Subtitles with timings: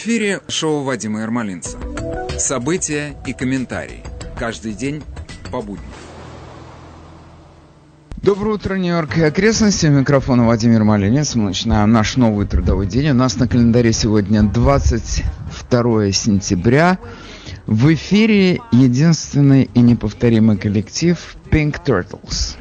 [0.00, 1.76] Эфире шоу Вадима Ермолинца.
[2.38, 4.04] События и комментарии.
[4.38, 5.02] Каждый день
[5.50, 5.90] по будням.
[8.22, 9.86] Доброе утро, Нью-Йорк и окрестности.
[9.86, 11.34] Микрофон Владимир Малинец.
[11.34, 13.10] Мы начинаем наш новый трудовой день.
[13.10, 17.00] У нас на календаре сегодня 22 сентября.
[17.66, 21.18] В эфире единственный и неповторимый коллектив
[21.50, 22.56] Pink Turtles.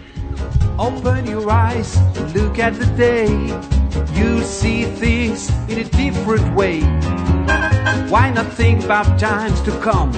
[0.79, 1.97] Open your eyes,
[2.35, 3.27] look at the day.
[4.13, 6.81] You see things in a different way.
[8.11, 10.13] Why not think about times to come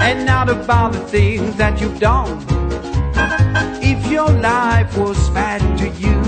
[0.00, 2.44] and not about the things that you've done?
[3.82, 6.22] If your life was bad to you,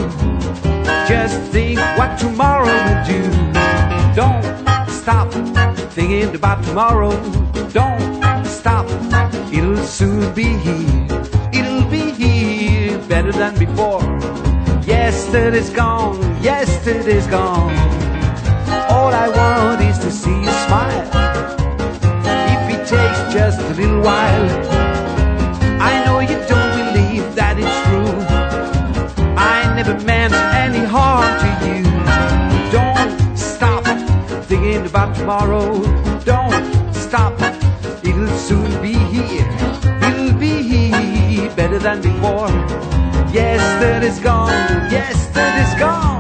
[1.07, 3.23] just think what tomorrow will do.
[4.17, 5.31] Don't stop
[5.93, 7.13] thinking about tomorrow.
[7.71, 8.87] Don't stop,
[9.53, 11.06] it'll soon be here.
[13.09, 14.03] Better than before.
[14.85, 17.73] Yesterday's gone, yesterday's gone.
[18.91, 21.07] All I want is to see you smile.
[22.53, 24.49] If it takes just a little while,
[25.81, 28.13] I know you don't believe that it's true.
[29.37, 31.85] I never meant any harm to you.
[32.73, 33.85] Don't stop
[34.47, 35.81] thinking about tomorrow.
[36.25, 37.41] Don't stop,
[38.03, 39.49] it'll soon be here.
[40.03, 42.96] It'll be here better than before.
[43.37, 46.16] Yesterday's gone, yesterday's gone.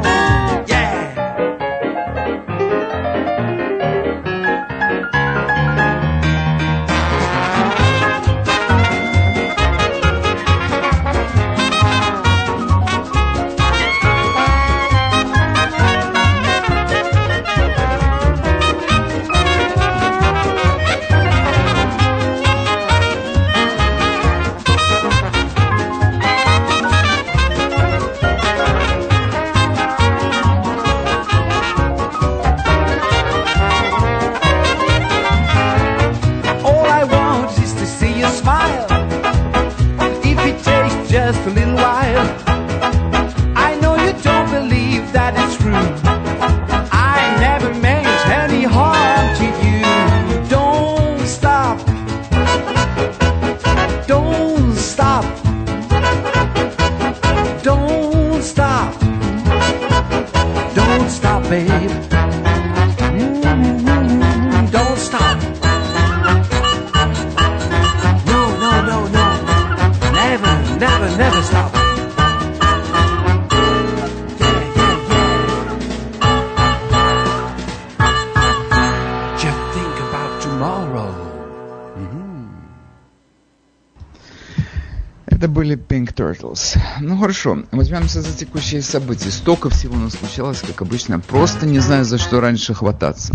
[87.00, 89.30] Ну хорошо, возьмемся за текущие события.
[89.30, 91.20] Столько всего у нас случалось, как обычно.
[91.20, 93.34] Просто не знаю, за что раньше хвататься.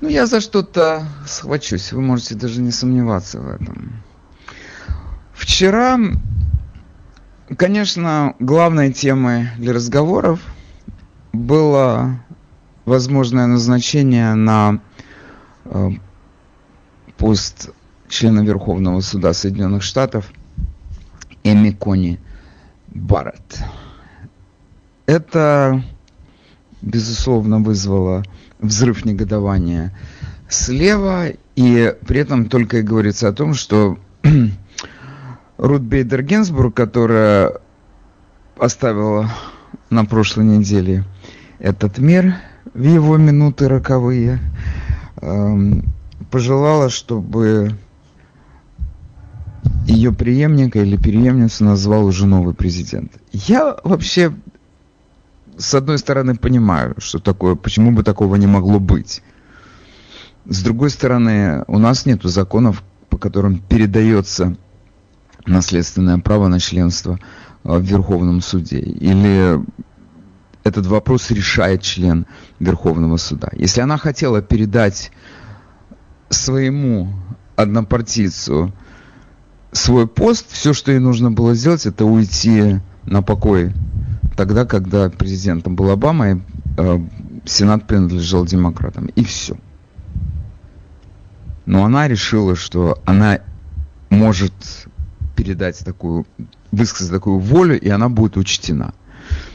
[0.00, 4.02] Ну, я за что-то схвачусь, вы можете даже не сомневаться в этом.
[5.34, 5.98] Вчера,
[7.56, 10.40] конечно, главной темой для разговоров
[11.32, 12.20] было
[12.86, 14.80] возможное назначение на
[15.66, 15.90] э,
[17.16, 17.70] пост
[18.08, 20.32] члена Верховного суда Соединенных Штатов–
[21.44, 22.20] Эми Кони
[22.90, 23.62] Барретт.
[25.06, 25.82] Это,
[26.82, 28.22] безусловно, вызвало
[28.58, 29.96] взрыв негодования
[30.48, 33.98] слева, и при этом только и говорится о том, что
[35.58, 37.54] Рут Бейдер Генсбург, которая
[38.58, 39.30] оставила
[39.88, 41.04] на прошлой неделе
[41.58, 42.34] этот мир
[42.74, 44.38] в его минуты роковые,
[45.20, 45.84] эм,
[46.30, 47.76] пожелала, чтобы
[49.86, 53.12] ее преемника или преемницу назвал уже новый президент.
[53.32, 54.32] Я вообще,
[55.56, 59.22] с одной стороны, понимаю, что такое, почему бы такого не могло быть.
[60.46, 64.56] С другой стороны, у нас нет законов, по которым передается
[65.46, 67.18] наследственное право на членство
[67.64, 68.80] а, в Верховном суде.
[68.80, 69.60] Или
[70.64, 72.26] этот вопрос решает член
[72.58, 73.48] Верховного суда.
[73.52, 75.10] Если она хотела передать
[76.28, 77.12] своему
[77.56, 78.72] однопартийцу
[79.72, 83.72] свой пост, все, что ей нужно было сделать, это уйти на покой
[84.40, 86.36] тогда, когда президентом был Обама, и
[86.78, 86.98] э,
[87.44, 89.06] Сенат принадлежал демократам.
[89.08, 89.56] И все.
[91.66, 93.40] Но она решила, что она
[94.08, 94.52] может
[95.36, 96.26] передать такую,
[96.72, 98.94] высказать такую волю, и она будет учтена.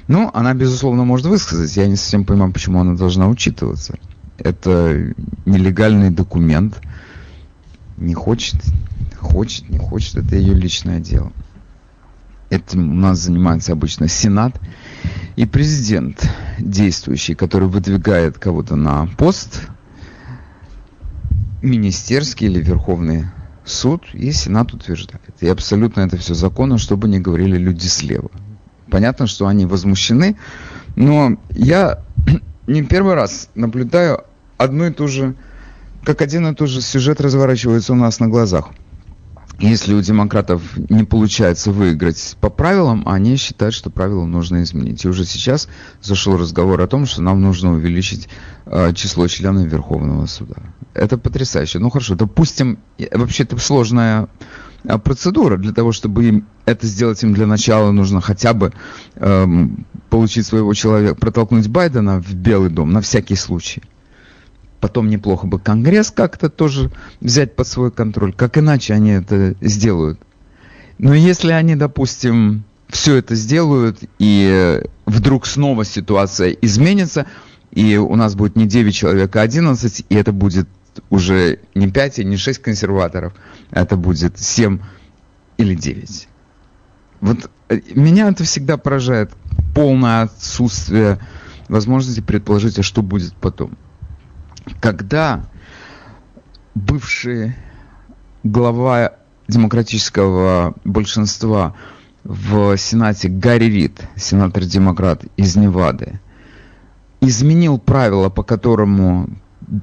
[0.07, 1.75] Ну, она, безусловно, может высказать.
[1.75, 3.95] Я не совсем понимаю, почему она должна учитываться.
[4.38, 5.13] Это
[5.45, 6.79] нелегальный документ.
[7.97, 8.56] Не хочет,
[9.25, 11.31] Хочет, не хочет, это ее личное дело.
[12.50, 14.59] Этим у нас занимается обычно Сенат
[15.36, 16.30] и президент.
[16.59, 19.68] действующий, который выдвигает кого-то на пост,
[21.62, 23.25] министерский или верховный
[23.65, 25.33] суд и Сенат утверждает.
[25.41, 28.30] И абсолютно это все законно, чтобы не говорили люди слева.
[28.89, 30.38] Понятно, что они возмущены,
[30.95, 32.03] но я
[32.68, 34.24] не первый раз наблюдаю
[34.57, 35.36] одну и ту же,
[36.06, 38.69] как один и тот же сюжет разворачивается у нас на глазах–
[39.60, 45.06] если у демократов не получается выиграть по правилам, они считают, что правила нужно изменить.
[45.06, 45.69] И уже сейчас
[46.02, 48.28] зашел разговор о том, что нам нужно увеличить
[48.66, 50.56] э, число членов Верховного суда.
[50.94, 51.80] Это потрясающе.
[51.80, 52.80] Ну хорошо, допустим,
[53.12, 54.28] вообще это сложная
[54.84, 55.58] э, процедура.
[55.58, 58.74] Для того, чтобы им это сделать, им для начала нужно хотя бы
[59.16, 59.46] э,
[60.10, 63.81] получить своего человека, протолкнуть Байдена в Белый дом на всякий случай
[64.86, 68.34] потом неплохо бы Конгресс как-то тоже взять под свой контроль.
[68.34, 70.20] Как иначе они это сделают?
[71.00, 77.26] Но если они, допустим, все это сделают, и вдруг снова ситуация изменится,
[77.72, 80.68] и у нас будет не 9 человек, а 11, и это будет
[81.10, 83.34] уже не 5 и не 6 консерваторов,
[83.72, 84.78] это будет 7
[85.58, 86.28] или 9.
[87.22, 89.32] Вот э, меня это всегда поражает
[89.74, 91.18] полное отсутствие
[91.70, 93.76] возможности предположить, а что будет потом
[94.79, 95.45] когда
[96.73, 97.56] бывший
[98.44, 99.13] глава
[99.47, 101.75] демократического большинства
[102.23, 106.19] в Сенате Гарри Рид, сенатор-демократ из Невады,
[107.21, 109.29] изменил правила, по которому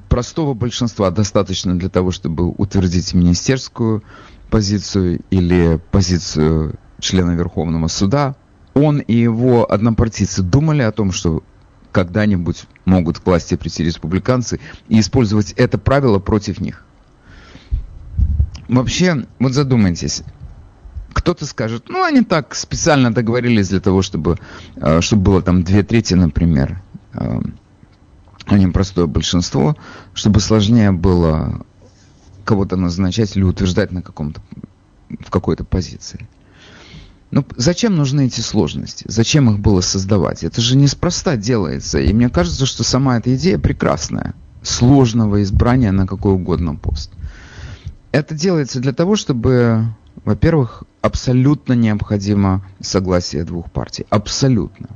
[0.08, 4.02] простого большинства достаточно для того, чтобы утвердить министерскую
[4.50, 8.36] позицию или позицию члена Верховного суда,
[8.74, 11.42] он и его однопартийцы думали о том, что
[11.92, 14.58] когда-нибудь могут к власти прийти республиканцы
[14.88, 16.84] и использовать это правило против них.
[18.68, 20.22] Вообще, вот задумайтесь,
[21.12, 24.38] кто-то скажет, ну, они так специально договорились для того, чтобы,
[24.76, 27.40] э, чтобы было там две трети, например, э,
[28.46, 29.76] а не простое большинство,
[30.14, 31.64] чтобы сложнее было
[32.44, 34.40] кого-то назначать или утверждать на каком-то,
[35.20, 36.28] в какой-то позиции.
[37.32, 39.06] Ну, зачем нужны эти сложности?
[39.08, 40.44] Зачем их было создавать?
[40.44, 41.98] Это же неспроста делается.
[41.98, 44.34] И мне кажется, что сама эта идея прекрасная.
[44.62, 47.10] Сложного избрания на какой угодно пост.
[48.12, 49.86] Это делается для того, чтобы,
[50.26, 54.04] во-первых, абсолютно необходимо согласие двух партий.
[54.10, 54.88] Абсолютно.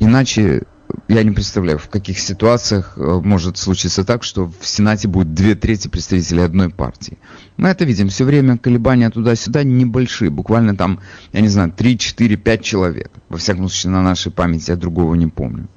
[0.00, 0.64] Иначе
[1.08, 5.54] я не представляю, в каких ситуациях э, может случиться так, что в Сенате будет две
[5.54, 7.18] трети представителей одной партии.
[7.56, 8.08] Мы это видим.
[8.08, 10.30] Все время колебания туда-сюда небольшие.
[10.30, 11.00] Буквально там,
[11.32, 13.10] я не знаю, 3, 4, 5 человек.
[13.28, 15.68] Во всяком случае, на нашей памяти я другого не помню.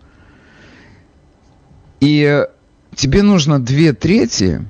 [2.00, 2.46] И
[2.96, 4.66] тебе нужно две трети,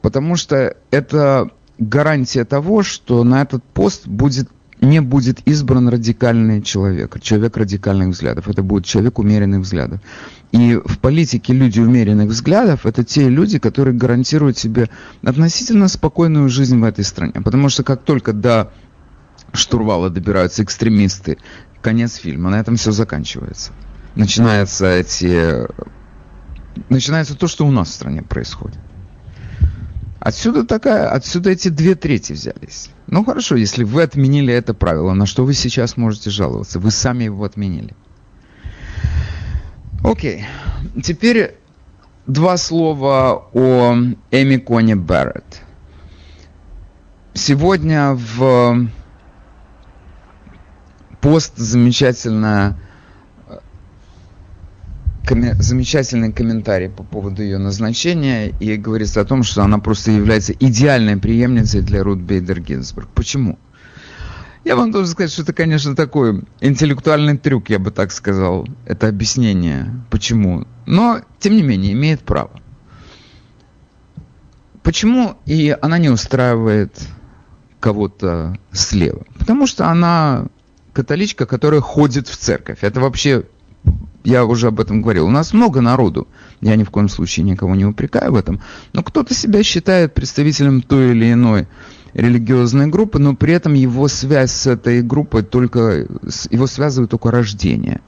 [0.00, 4.48] потому что это гарантия того, что на этот пост будет
[4.80, 8.48] не будет избран радикальный человек, человек радикальных взглядов.
[8.48, 10.00] Это будет человек умеренных взглядов.
[10.52, 14.88] И в политике люди умеренных взглядов– это те люди, которые гарантируют себе
[15.22, 17.32] относительно спокойную жизнь в этой стране.
[17.32, 18.72] Потому что как только до
[19.52, 21.38] штурвала добираются экстремисты,
[21.82, 23.72] конец фильма, на этом все заканчивается.
[24.14, 25.66] Начинается эти...
[26.88, 28.78] Начинается то, что у нас в стране происходит.
[30.20, 32.90] Отсюда такая, отсюда эти две трети взялись.
[33.06, 36.80] Ну хорошо, если вы отменили это правило, на что вы сейчас можете жаловаться?
[36.80, 37.94] Вы сами его отменили.
[40.02, 40.44] Окей.
[41.02, 41.56] Теперь
[42.26, 43.96] два слова о
[44.30, 45.62] Эми Кони Барретт.
[47.34, 48.88] Сегодня в
[51.20, 52.76] пост замечательная
[55.58, 61.16] замечательный комментарий по поводу ее назначения и говорится о том, что она просто является идеальной
[61.16, 63.08] преемницей для Рут Бейдер Гинзбург.
[63.14, 63.58] Почему?
[64.64, 68.66] Я вам должен сказать, что это, конечно, такой интеллектуальный трюк, я бы так сказал.
[68.86, 70.66] Это объяснение, почему.
[70.86, 72.50] Но, тем не менее, имеет право.
[74.82, 76.98] Почему и она не устраивает
[77.80, 79.24] кого-то слева?
[79.38, 80.46] Потому что она
[80.92, 82.78] католичка, которая ходит в церковь.
[82.82, 83.44] Это вообще
[84.24, 86.28] я уже об этом говорил, у нас много народу,
[86.60, 88.60] я ни в коем случае никого не упрекаю в этом,
[88.92, 91.68] но кто-то себя считает представителем той или иной
[92.14, 96.06] религиозной группы, но при этом его связь с этой группой только,
[96.50, 98.00] его связывает только рождение.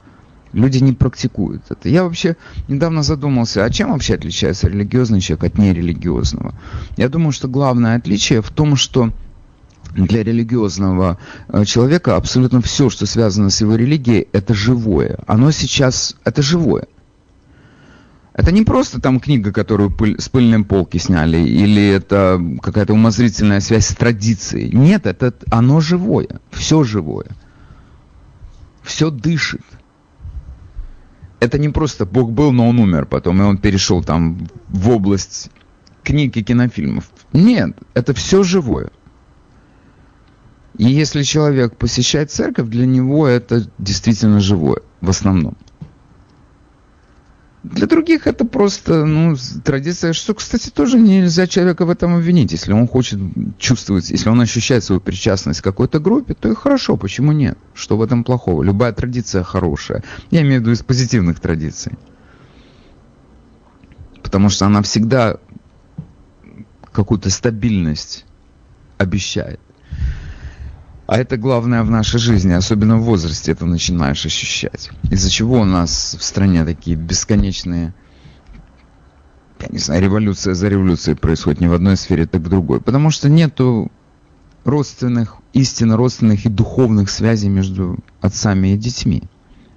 [0.53, 1.87] Люди не практикуют это.
[1.87, 2.35] Я вообще
[2.67, 6.53] недавно задумался, а чем вообще отличается религиозный человек от нерелигиозного?
[6.97, 9.13] Я думаю, что главное отличие в том, что
[9.93, 11.17] для религиозного
[11.47, 15.19] э, человека абсолютно все, что связано с его религией, это живое.
[15.27, 16.87] Оно сейчас, это живое.
[18.33, 23.59] Это не просто там книга, которую пыль, с пыльной полки сняли, или это какая-то умозрительная
[23.59, 24.71] связь с традицией.
[24.71, 27.27] Нет, это оно живое, все живое.
[28.83, 29.61] Все дышит.
[31.39, 35.51] это не просто Бог был, но он умер потом, и он перешел там в область
[36.03, 37.09] книг и кинофильмов.
[37.33, 38.91] Нет, это все живое.
[40.77, 45.57] И если человек посещает церковь, для него это действительно живое, в основном.
[47.63, 52.51] Для других это просто ну, традиция, что, кстати, тоже нельзя человека в этом обвинить.
[52.51, 53.19] Если он хочет
[53.59, 57.59] чувствовать, если он ощущает свою причастность к какой-то группе, то и хорошо, почему нет?
[57.75, 58.63] Что в этом плохого?
[58.63, 60.03] Любая традиция хорошая.
[60.31, 61.93] Я имею в виду из позитивных традиций.
[64.23, 65.37] Потому что она всегда
[66.91, 68.25] какую-то стабильность
[68.97, 69.59] обещает.
[71.11, 74.91] А это главное в нашей жизни, особенно в возрасте это начинаешь ощущать.
[75.09, 77.93] Из-за чего у нас в стране такие бесконечные,
[79.59, 82.79] я не знаю, революция за революцией происходит не в одной сфере, так в другой.
[82.79, 83.91] Потому что нету
[84.63, 89.23] родственных, истинно родственных и духовных связей между отцами и детьми.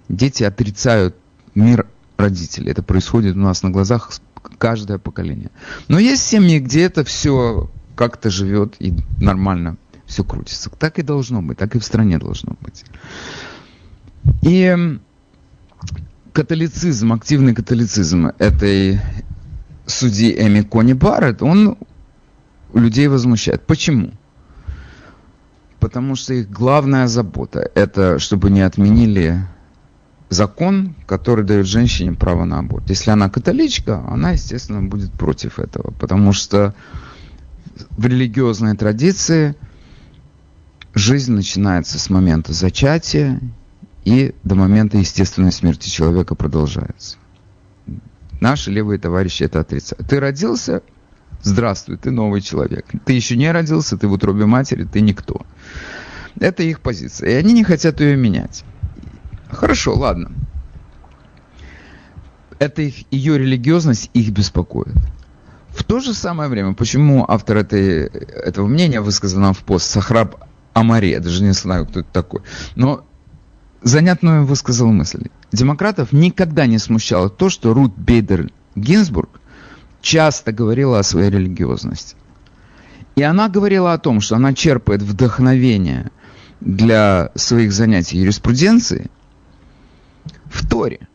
[0.08, 1.16] Дети отрицают
[1.56, 2.70] мир родителей.
[2.70, 4.12] Это происходит у нас на глазах
[4.56, 5.50] каждое поколение.
[5.88, 10.70] Но есть семьи, где это все как-то живет и нормально все крутится.
[10.70, 12.84] Так и должно быть, так и в стране должно быть.
[14.42, 14.98] И
[16.32, 19.00] католицизм, активный католицизм этой
[19.86, 21.76] судьи Эми Кони Барретт, он
[22.72, 23.66] людей возмущает.
[23.66, 24.12] Почему?
[25.78, 29.46] Потому что их главная забота– это чтобы не отменили
[30.30, 32.88] закон, который дает женщине право на аборт.
[32.88, 36.74] Если она католичка, она, естественно, будет против этого, потому что
[37.90, 39.54] в религиозной традиции–
[40.94, 43.40] жизнь начинается с момента зачатия
[44.04, 47.16] и до момента естественной смерти человека продолжается.
[48.40, 50.08] Наши левые товарищи это отрицают.
[50.08, 50.82] Ты родился,
[51.42, 52.86] здравствуй, ты новый человек.
[53.04, 55.44] Ты еще не родился, ты в утробе матери, ты никто.
[56.38, 57.30] Это их позиция.
[57.30, 58.64] И они не хотят ее менять.
[59.50, 60.32] Хорошо, ладно.
[62.58, 64.94] Это их, ее религиозность их беспокоит.
[65.70, 70.44] В то же самое время, почему автор этой, этого мнения высказал нам в пост Сахраб
[70.74, 72.42] Амари, я даже не знаю, кто это такой.
[72.74, 73.06] Но
[73.82, 75.28] занятную высказал мысль.
[75.52, 79.40] Демократов никогда не смущало то, что Рут Бейдер Гинзбург
[80.02, 82.16] часто говорила о своей религиозности.
[83.14, 86.10] И она говорила о том, что она черпает вдохновение
[86.60, 89.10] для своих занятий юриспруденции
[90.46, 91.06] в Торе.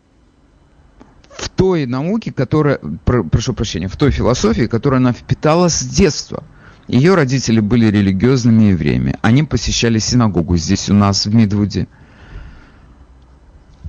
[1.29, 6.45] В той науке, которая, прошу прощения, в той философии, которую она впитала с детства–
[6.89, 9.15] ее родители были религиозными евреями.
[9.21, 11.87] Они посещали синагогу здесь у нас, в Мидвуде.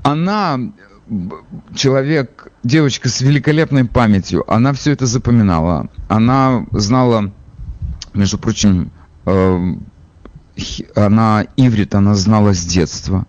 [0.03, 0.59] Она
[1.75, 5.89] человек, девочка с великолепной памятью, она все это запоминала.
[6.09, 7.33] Она знала,
[8.13, 8.93] между прочим,
[9.25, 9.75] э,
[10.95, 13.27] она иврит, она знала с детства.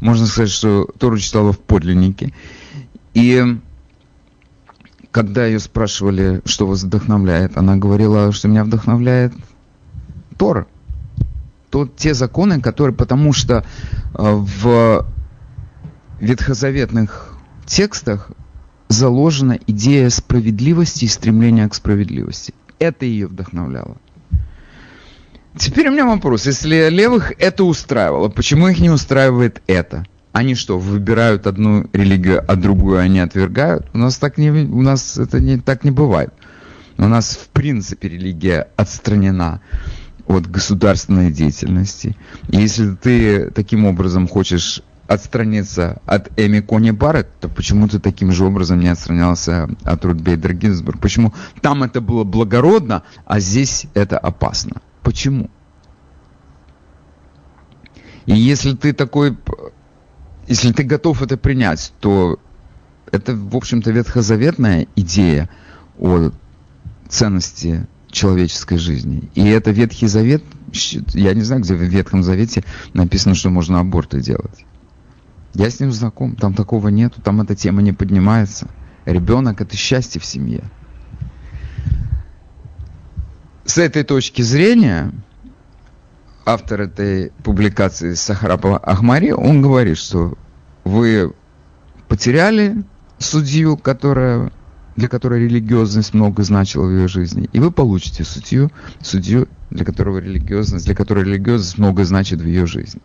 [0.00, 2.32] Можно сказать, что Тору читала в подлиннике.
[3.12, 3.60] И
[5.14, 9.32] когда ее спрашивали, что вас вдохновляет, она говорила, что меня вдохновляет
[10.36, 10.66] Тора.
[11.70, 13.64] То, те законы, которые, потому что э,
[14.18, 15.06] в
[16.18, 17.32] ветхозаветных
[17.64, 18.32] текстах
[18.88, 22.52] заложена идея справедливости и стремления к справедливости.
[22.80, 23.96] Это ее вдохновляло.
[25.56, 26.44] Теперь у меня вопрос.
[26.46, 30.06] Если левых это устраивало, почему их не устраивает это?
[30.34, 33.86] Они что, выбирают одну религию, а другую они отвергают?
[33.94, 36.34] У нас так не, у нас это не, так не бывает.
[36.98, 39.60] У нас в принципе религия отстранена
[40.26, 42.16] от государственной деятельности.
[42.48, 48.32] И если ты таким образом хочешь отстраниться от Эми Кони Барретт, то почему ты таким
[48.32, 50.98] же образом не отстранялся от Рут Гинзбург?
[50.98, 54.82] Почему там это было благородно, а здесь это опасно?
[55.00, 55.48] Почему?
[58.26, 59.36] И если ты такой
[60.46, 62.38] если ты готов это принять, то
[63.10, 65.48] это, в общем-то, ветхозаветная идея
[65.98, 66.30] о
[67.08, 69.30] ценности человеческой жизни.
[69.34, 70.42] И это Ветхий Завет,
[71.14, 74.64] я не знаю, где в Ветхом Завете написано, что можно аборты делать.
[75.54, 78.68] Я с ним знаком, там такого нету, там эта тема не поднимается.
[79.04, 80.64] Ребенок– это счастье в семье.
[83.64, 85.12] С этой точки зрения,
[86.44, 90.36] автор этой публикации Сахарапова Ахмари, он говорит, что
[90.84, 91.32] вы
[92.08, 92.84] потеряли
[93.18, 94.52] судью, которая,
[94.96, 98.70] для которой религиозность много значила в ее жизни, и вы получите судью,
[99.00, 103.00] судью, для которого религиозность, для которой религиозность много значит в ее жизни.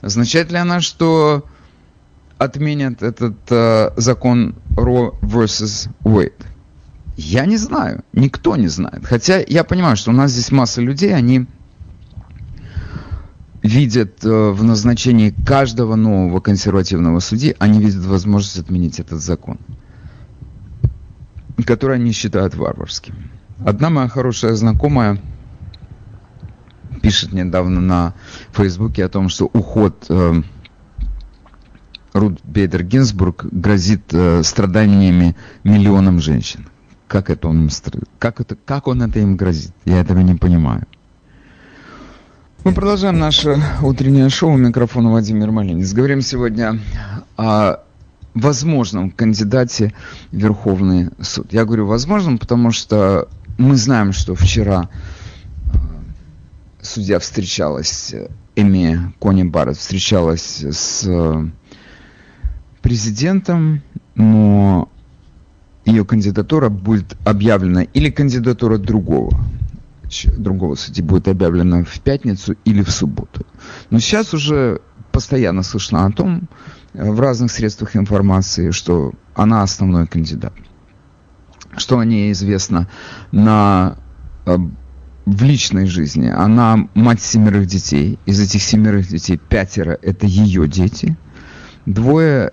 [0.00, 1.46] Означает ли она, что
[2.38, 6.32] отменят этот э, закон Roe versus Wade?
[7.16, 9.04] Я не знаю, никто не знает.
[9.04, 11.46] Хотя я понимаю, что у нас здесь масса людей, они
[13.64, 19.58] видят э, в назначении каждого нового консервативного судьи, они видят возможность отменить этот закон,
[21.66, 23.14] который они считают варварским.
[23.64, 25.18] Одна моя хорошая знакомая
[27.00, 28.14] пишет недавно на
[28.52, 30.42] Фейсбуке о том, что уход э,
[32.12, 36.68] Рут Бейдер Гинзбург грозит э, страданиями миллионам женщин.
[37.08, 37.70] Как это он,
[38.18, 39.72] как это, как он это им грозит?
[39.86, 40.86] Я этого не понимаю.
[42.64, 44.56] Мы продолжаем наше утреннее шоу.
[44.56, 45.92] Микрофон Владимир Малинец.
[45.92, 46.80] Говорим сегодня
[47.36, 47.80] о
[48.32, 49.92] возможном кандидате
[50.32, 51.52] в Верховный суд.
[51.52, 53.28] Я говорю возможным, потому что
[53.58, 54.88] мы знаем, что вчера
[55.74, 55.76] э,
[56.80, 58.14] судья встречалась,
[58.56, 61.06] Эми Кони Барретт встречалась с
[62.80, 63.82] президентом,
[64.14, 64.88] но
[65.84, 69.38] ее кандидатура будет объявлена или кандидатура другого
[70.36, 73.46] другого судьи будет объявлена в пятницу или в субботу.
[73.90, 74.80] Но сейчас уже
[75.12, 76.48] постоянно слышно о том
[76.92, 80.52] э, в разных средствах информации, что она основной кандидат.
[81.76, 82.88] Что о ней известно
[83.32, 83.96] на,
[84.46, 84.56] э,
[85.26, 86.28] в личной жизни.
[86.28, 88.18] Она мать семерых детей.
[88.26, 91.16] Из этих семерых детей пятеро– это ее дети.
[91.86, 92.52] Двое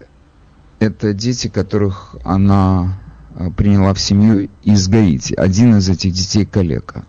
[0.79, 2.99] это дети, которых она
[3.35, 5.35] э, приняла в семью из Гаити.
[5.35, 7.05] Один из этих детей коллега.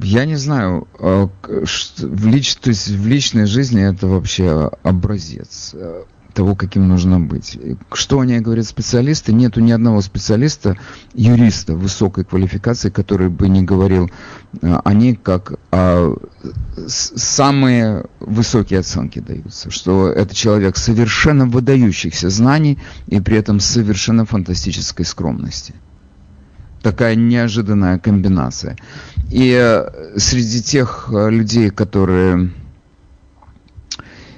[0.00, 6.04] Я не знаю, э, в, лич, то есть в личной жизни это вообще образец э,
[6.32, 7.58] того, каким нужно быть.
[7.92, 9.32] Что о ней говорят специалисты?
[9.32, 10.78] Нету ни одного специалиста,
[11.12, 14.10] юриста высокой квалификации, который бы не говорил
[14.62, 16.16] э, о ней как о
[16.86, 25.04] самые высокие оценки даются, что это человек совершенно выдающихся знаний и при этом совершенно фантастической
[25.04, 25.74] скромности.
[26.82, 28.76] Такая неожиданная комбинация.
[29.30, 32.50] И э, среди тех э, людей, которые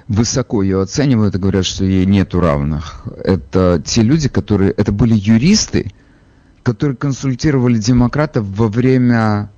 [0.08, 3.04] высоко ее оценивают и говорят, что ей нету равных.
[3.24, 4.72] Это те люди, которые...
[4.72, 5.92] Это были юристы,
[6.62, 9.50] которые консультировали демократов во время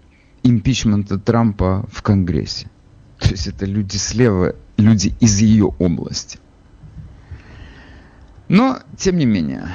[0.43, 2.69] импичмента Трампа в Конгрессе.
[3.19, 6.39] То есть это люди слева, люди из ее области.
[8.49, 9.69] Но, тем не менее,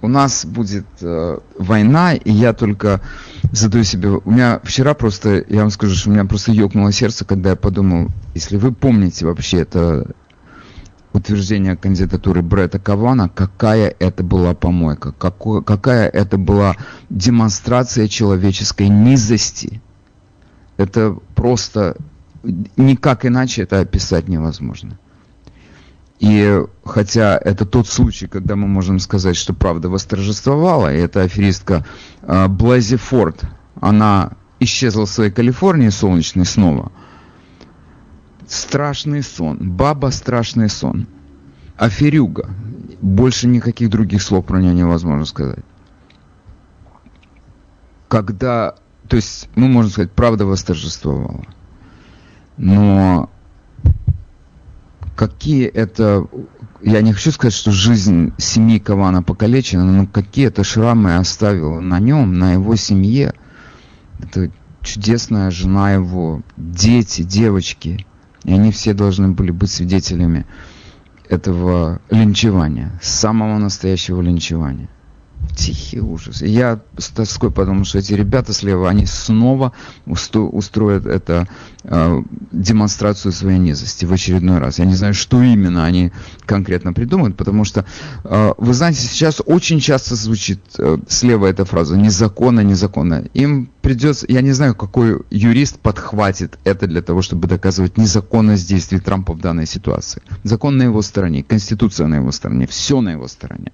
[0.00, 3.00] у нас будет э, война, и я только
[3.52, 4.08] задаю себе...
[4.10, 7.56] У меня вчера просто, я вам скажу, что у меня просто ёкнуло сердце, когда я
[7.56, 10.14] подумал, если вы помните вообще это
[11.12, 16.76] утверждение кандидатуры Бретта Кавана, какая это была помойка, какой, какая это была
[17.10, 19.80] демонстрация человеческой низости.
[20.76, 21.96] Это просто
[22.76, 24.98] никак иначе это описать невозможно.
[26.18, 31.86] И хотя это тот случай, когда мы можем сказать, что правда восторжествовала, и эта аферистка
[32.22, 33.44] э, Блэзи Форд,
[33.80, 36.90] она исчезла в своей Калифорнии солнечной снова.
[38.48, 41.06] Страшный сон, баба страшный сон.
[41.76, 42.50] Аферюга.
[43.00, 45.64] Больше никаких других слов про нее невозможно сказать.
[48.08, 48.74] Когда,
[49.06, 51.44] то есть, мы можем сказать, правда восторжествовала.
[52.56, 53.30] Но
[55.18, 56.28] какие это,
[56.80, 61.98] я не хочу сказать, что жизнь семьи Кавана покалечена, но какие это шрамы оставил на
[61.98, 63.34] нем, на его семье.
[64.20, 68.06] Это чудесная жена его, дети, девочки.
[68.44, 70.46] И они все должны были быть свидетелями
[71.28, 74.88] этого линчевания, самого настоящего линчевания.
[75.56, 76.40] Тихий ужас.
[76.40, 79.72] я с тоской подумал, что эти ребята слева, они снова
[80.06, 81.48] устроят это
[81.82, 82.22] э,
[82.52, 84.78] демонстрацию своей низости в очередной раз.
[84.78, 86.12] Я не знаю, что именно они
[86.46, 87.84] конкретно придумают, потому что,
[88.22, 93.24] э, вы знаете, сейчас очень часто звучит э, слева эта фраза «незаконно, незаконно».
[93.34, 99.00] Им придется, я не знаю, какой юрист подхватит это для того, чтобы доказывать незаконность действий
[99.00, 100.22] Трампа в данной ситуации.
[100.44, 103.72] Закон на его стороне, конституция на его стороне, все на его стороне.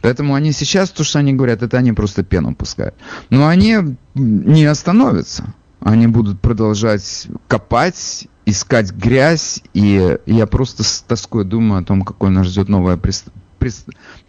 [0.00, 2.94] Поэтому они сейчас, то, что они говорят, это они просто пену пускают.
[3.30, 5.54] Но они не остановятся.
[5.80, 9.62] Они будут продолжать копать, искать грязь.
[9.74, 12.98] И я просто с тоской думаю о том, какое нас ждет новое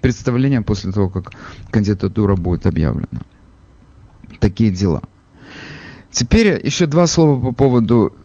[0.02, 1.32] представление после того, как
[1.70, 3.22] кандидатура будет объявлена.
[4.40, 5.02] Такие дела.
[6.12, 8.16] Теперь еще два слова по поводу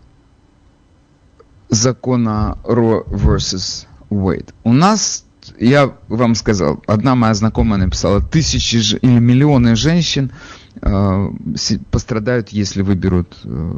[1.68, 4.52] закона Roe versus Wade.
[4.64, 5.24] У нас
[5.58, 10.30] я вам сказал, одна моя знакомая написала, тысячи или миллионы женщин
[10.80, 11.30] э,
[11.90, 13.72] пострадают, если выберут э,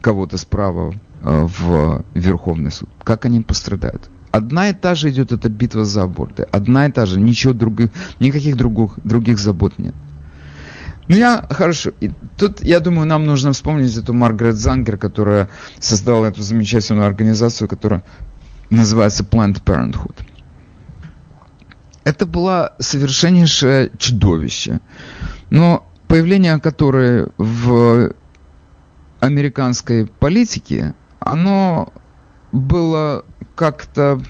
[0.00, 2.88] кого-то справа э, в Верховный суд.
[3.04, 4.10] Как они пострадают?
[4.30, 6.44] Одна и та же идет эта битва за аборты.
[6.50, 7.20] Одна и та же.
[7.20, 9.94] Ничего других, никаких других, других забот нет.
[11.08, 11.90] Ну, я, хорошо.
[12.00, 17.68] И тут, я думаю, нам нужно вспомнить эту Маргарет Зангер, которая создала эту замечательную организацию,
[17.68, 18.04] которая
[18.76, 20.16] называется Planned Parenthood.
[22.04, 24.80] Это было совершеннейшее чудовище.
[25.50, 28.12] Но появление которой в
[29.20, 31.92] американской политике, оно
[32.50, 34.20] было как-то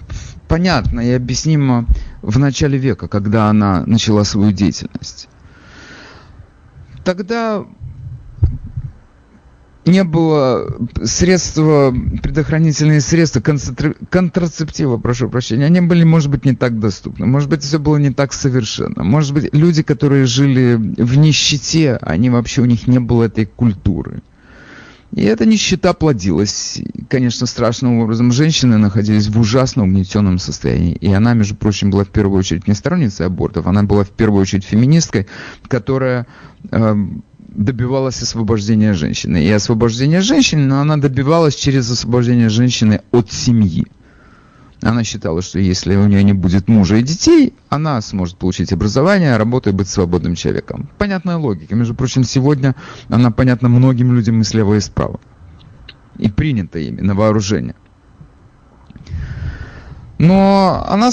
[0.49, 1.87] понятно и объяснимо
[2.21, 5.29] в начале века, когда она начала свою деятельность.
[7.05, 7.65] Тогда
[9.85, 17.27] не было средства, предохранительные средства, контрацептива, прошу прощения, они были, может быть, не так доступны,
[17.27, 22.31] может быть, все было не так совершенно, может быть, люди, которые жили в нищете, они
[22.31, 24.23] вообще, у них не было этой культуры.
[25.15, 28.33] И эта нищета плодилась, конечно, страшным образом.
[28.33, 30.95] Женщины находились в ужасно угнетенном состоянии.
[30.95, 34.41] И она, между прочим, была в первую очередь не сторонницей абортов, она была в первую
[34.41, 35.27] очередь феминисткой,
[35.69, 36.27] которая
[36.71, 36.97] э,
[37.55, 39.45] добивалась освобождения женщины.
[39.45, 43.87] И освобождение женщины, но она добивалась через освобождение женщины от семьи.
[44.81, 49.37] Она считала, что если у нее не будет мужа и детей, она сможет получить образование,
[49.37, 50.91] работать и быть свободным человеком.
[50.99, 51.77] Понятная логика.
[51.77, 52.75] Между прочим, сегодня
[53.09, 55.21] она понятна многим людям и слева, и справа.
[56.19, 57.77] И принята ими на вооружение.
[60.23, 61.11] Но она,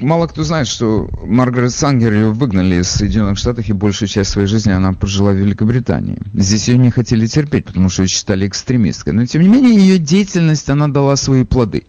[0.00, 4.46] мало кто знает, что Маргарет Сангер ее выгнали из Соединенных Штатов, и большую часть своей
[4.46, 6.18] жизни она прожила в Великобритании.
[6.34, 9.14] Здесь ее не хотели терпеть, потому что ее считали экстремисткой.
[9.14, 11.82] Но, тем не менее, ее деятельность, она дала свои плоды.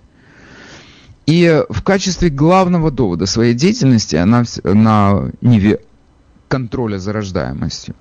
[1.27, 5.81] И в качестве главного довода своей деятельности она на ниве
[6.47, 7.93] контроля за рождаемостью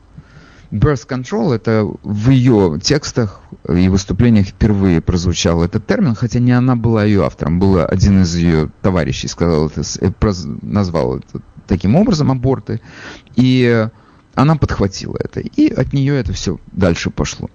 [0.70, 6.76] Birth control, это в ее текстах и выступлениях впервые прозвучал этот термин, хотя не она
[6.76, 10.10] была ее автором, был один из ее товарищей сказал это, э,
[10.62, 12.80] назвал это таким образом аборты,
[13.36, 13.88] и
[14.34, 17.48] она подхватила это, и от нее это все дальше пошло.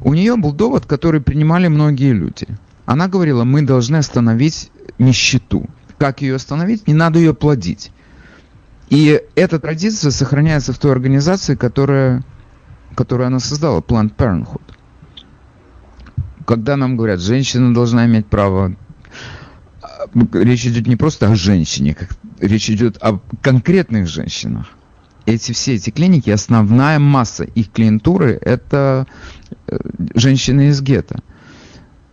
[0.00, 2.46] У нее был довод, который принимали многие люди.
[2.84, 5.66] Она говорила, мы должны остановить нищету.
[5.98, 6.86] Как ее остановить?
[6.86, 7.90] Не надо ее плодить.
[8.88, 12.24] И эта традиция сохраняется в той организации, которая,
[12.94, 14.62] которую она создала, Planned Parenthood.
[16.46, 18.76] Когда нам говорят, женщина должна иметь право,
[20.32, 24.66] речь идет не просто о женщине, как, речь идет о конкретных женщинах.
[25.24, 29.08] Эти все эти клиники, основная масса их клиентуры– это
[29.66, 29.76] э,
[30.14, 31.20] женщины из гетто.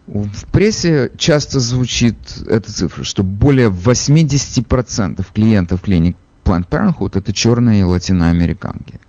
[0.07, 7.85] В прессе часто звучит эта цифра, что более 80% клиентов клиник Planned Parenthood это черные
[7.85, 8.99] латиноамериканки.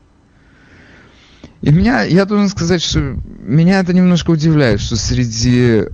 [1.63, 5.85] И меня, я должен сказать, что меня это немножко удивляет, что среди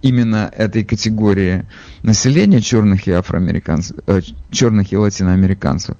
[0.00, 1.66] именно этой категории
[2.02, 5.96] населения черных и афроамериканцев, э, черных и латиноамериканцев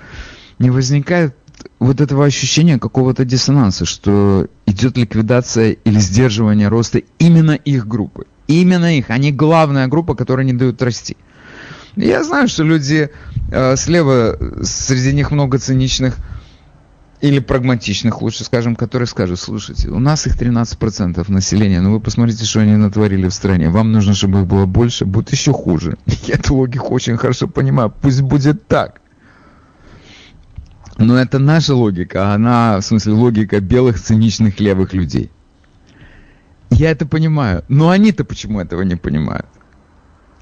[0.58, 1.34] не возникает
[1.78, 8.26] вот этого ощущения какого-то диссонанса, что идет ликвидация или сдерживание роста именно их группы.
[8.46, 9.10] Именно их.
[9.10, 11.16] Они главная группа, которая не дают расти.
[11.96, 13.10] Я знаю, что люди
[13.76, 16.16] слева, среди них много циничных
[17.20, 22.44] или прагматичных, лучше скажем, которые скажут, слушайте, у нас их 13% населения, но вы посмотрите,
[22.44, 23.68] что они натворили в стране.
[23.68, 25.98] Вам нужно, чтобы их было больше, будет еще хуже.
[26.24, 27.92] Я эту логику очень хорошо понимаю.
[28.00, 29.00] Пусть будет так.
[30.96, 35.30] Но это наша логика, а она, в смысле, логика белых циничных левых людей.
[36.70, 37.64] Я это понимаю.
[37.68, 39.46] Но они-то почему этого не понимают?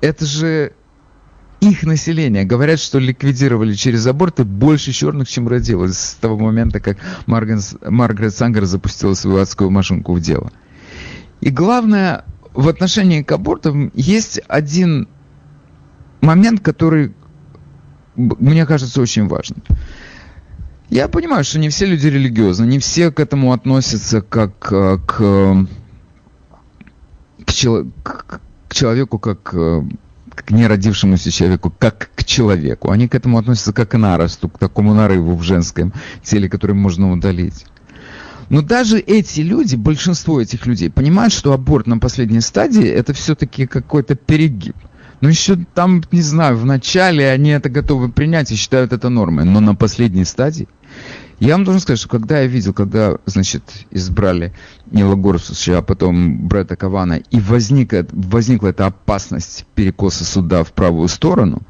[0.00, 0.72] Это же
[1.60, 2.44] их население.
[2.44, 8.34] Говорят, что ликвидировали через аборты больше черных, чем родилось с того момента, как Маргарет, Маргарет
[8.34, 10.52] Сангер запустила свою адскую машинку в дело.
[11.40, 15.08] И главное, в отношении к абортам есть один
[16.20, 17.14] момент, который
[18.16, 19.62] мне кажется очень важным.
[20.90, 25.66] Я понимаю, что не все люди религиозны, не все к этому относятся как э, к,
[27.44, 29.82] к, к, к человеку, как э,
[30.42, 32.90] к неродившемуся человеку, как к человеку.
[32.90, 37.12] Они к этому относятся как к наросту, к такому нарыву в женском теле, который можно
[37.12, 37.66] удалить.
[38.48, 43.66] Но даже эти люди, большинство этих людей, понимают, что аборт на последней стадии это все-таки
[43.66, 44.76] какой-то перегиб.
[45.20, 49.44] Но еще там, не знаю, в начале они это готовы принять и считают это нормой.
[49.44, 50.68] Но на последней стадии
[51.40, 54.52] я вам должен сказать, что когда я видел, когда, значит, избрали
[54.90, 61.06] Нила Горсуча, а потом Бретта Кавана, и возникла, возникла эта опасность перекоса суда в правую
[61.08, 61.62] сторону,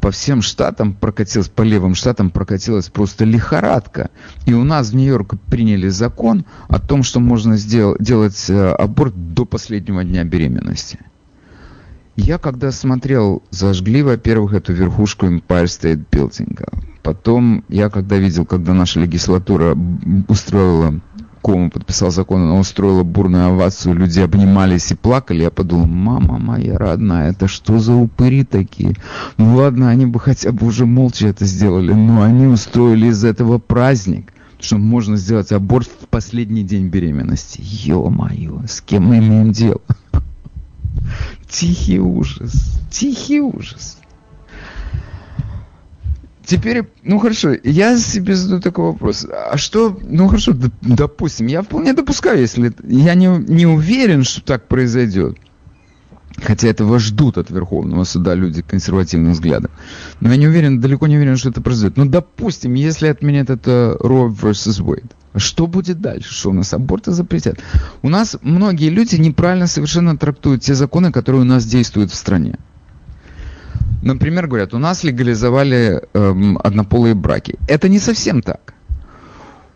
[0.00, 4.10] по всем штатам прокатилась, по левым штатам прокатилась просто лихорадка.
[4.46, 9.34] И у нас в Нью-Йорке приняли закон о том, что можно сделать, делать э, аборт
[9.34, 10.98] до последнего дня беременности.
[12.16, 18.74] Я когда смотрел, зажгли, во-первых, эту верхушку Empire State Building, Потом я когда видел, когда
[18.74, 19.76] наша легислатура
[20.28, 21.00] устроила
[21.42, 25.42] Кому подписал закон, она устроила бурную овацию, люди обнимались и плакали.
[25.42, 28.94] Я подумал, мама моя родная, это что за упыри такие?
[29.38, 33.56] Ну ладно, они бы хотя бы уже молча это сделали, но они устроили из этого
[33.58, 37.62] праздник, что можно сделать аборт в последний день беременности.
[37.64, 39.80] Ё-моё, с кем мы имеем дело?
[41.48, 43.96] Тихий ужас, тихий ужас.
[46.50, 49.24] Теперь, ну хорошо, я себе задаю такой вопрос.
[49.30, 54.66] А что, ну хорошо, допустим, я вполне допускаю, если я не, не уверен, что так
[54.66, 55.38] произойдет.
[56.42, 59.70] Хотя этого ждут от Верховного суда люди консервативным взглядом.
[60.18, 61.96] Но я не уверен, далеко не уверен, что это произойдет.
[61.96, 64.82] Но допустим, если отменят это Roe vs.
[64.82, 66.34] Wade, что будет дальше?
[66.34, 67.60] Что у нас аборты запретят?
[68.02, 72.58] У нас многие люди неправильно совершенно трактуют те законы, которые у нас действуют в стране.
[74.02, 77.58] Например, говорят, у нас легализовали эм, однополые браки.
[77.68, 78.74] Это не совсем так.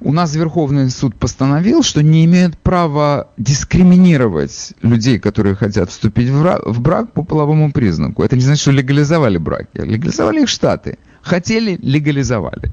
[0.01, 6.81] У нас Верховный суд постановил, что не имеют права дискриминировать людей, которые хотят вступить в
[6.81, 8.23] брак по половому признаку.
[8.23, 9.79] Это не значит, что легализовали браки.
[9.79, 10.99] Легализовали их штаты.
[11.23, 12.71] Хотели, легализовали.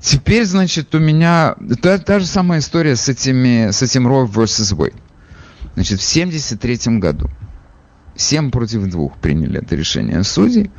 [0.00, 4.76] Теперь, значит, у меня та, та же самая история с, этими, с этим Roe vs.
[4.76, 4.94] Wade.
[5.74, 7.30] Значит, в 1973 году
[8.16, 10.70] 7 против 2 приняли это решение судей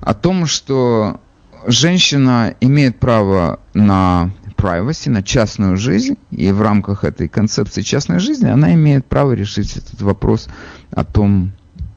[0.00, 1.20] о том, что
[1.66, 8.48] женщина имеет право на privacy, на частную жизнь, и в рамках этой концепции частной жизни
[8.48, 10.48] она имеет право решить этот вопрос
[10.90, 11.52] о том,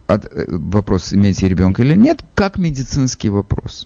[0.07, 3.85] от, э, вопрос, имеете ребенка или нет, как медицинский вопрос.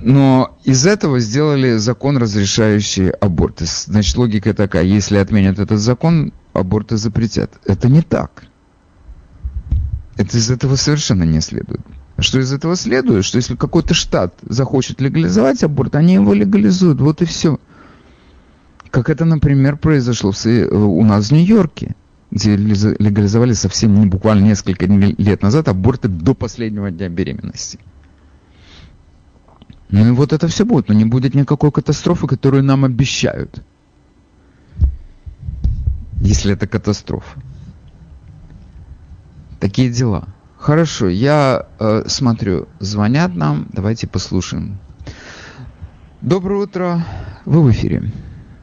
[0.00, 3.64] Но из этого сделали закон, разрешающий аборты.
[3.66, 7.50] Значит, логика такая, если отменят этот закон, аборты запретят.
[7.66, 8.44] Это не так.
[10.16, 11.80] Это из этого совершенно не следует.
[12.18, 13.24] Что из этого следует?
[13.24, 17.00] Что если какой-то штат захочет легализовать аборт, они его легализуют.
[17.00, 17.58] Вот и все.
[18.90, 20.32] Как это, например, произошло
[20.70, 21.96] у нас в Нью-Йорке,
[22.30, 27.80] где легализовали совсем не буквально несколько лет назад аборты до последнего дня беременности.
[29.90, 33.62] Ну и вот это все будет, но не будет никакой катастрофы, которую нам обещают
[36.24, 37.38] если это катастрофа.
[39.60, 40.28] Такие дела.
[40.58, 44.78] Хорошо, я э, смотрю, звонят нам, давайте послушаем.
[46.22, 47.04] Доброе утро,
[47.44, 48.10] вы в эфире.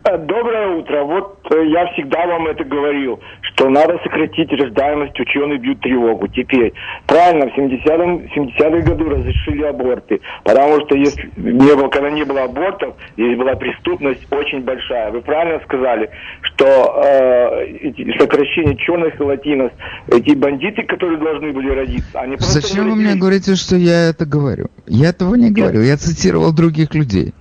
[0.03, 1.03] Э, доброе утро.
[1.03, 6.27] Вот э, я всегда вам это говорил, что надо сократить рождаемость, ученые бьют тревогу.
[6.27, 6.73] Теперь,
[7.05, 12.43] правильно, в 70-м 70 году разрешили аборты, потому что если не было, когда не было
[12.43, 15.11] абортов, здесь была преступность очень большая.
[15.11, 16.09] Вы правильно сказали,
[16.41, 19.71] что э, сокращение черных и латинос,
[20.07, 22.61] эти бандиты, которые должны были родиться, они просто...
[22.61, 24.71] Зачем вы мне говорите, что я это говорю?
[24.87, 27.33] Я этого не говорю, я цитировал других людей.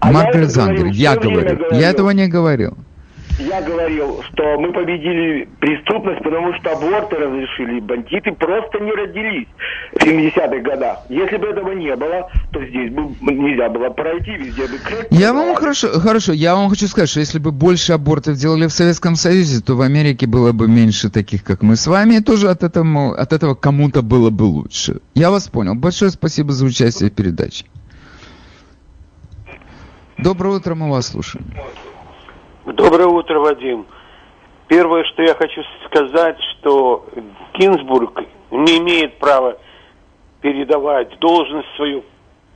[0.00, 1.58] А Маргарет Зангер, я говорю.
[1.72, 2.76] Я этого не говорил.
[3.40, 9.48] Я говорил, что мы победили преступность, потому что аборты разрешили, бандиты просто не родились
[9.92, 10.98] в 70-х годах.
[11.08, 14.78] Если бы этого не было, то здесь бы нельзя было пройти, везде бы.
[15.10, 18.72] Я вам хорошо, хорошо, я вам хочу сказать, что если бы больше абортов делали в
[18.72, 22.50] Советском Союзе, то в Америке было бы меньше таких, как мы с вами, и тоже
[22.50, 25.00] от этого, от этого кому-то было бы лучше.
[25.14, 25.74] Я вас понял.
[25.74, 27.64] Большое спасибо за участие в передаче.
[30.22, 31.46] Доброе утро, мы вас слушаем.
[32.66, 33.86] Доброе утро, Вадим.
[34.68, 37.06] Первое, что я хочу сказать, что
[37.58, 39.56] Гинзбург не имеет права
[40.40, 42.04] передавать должность свою,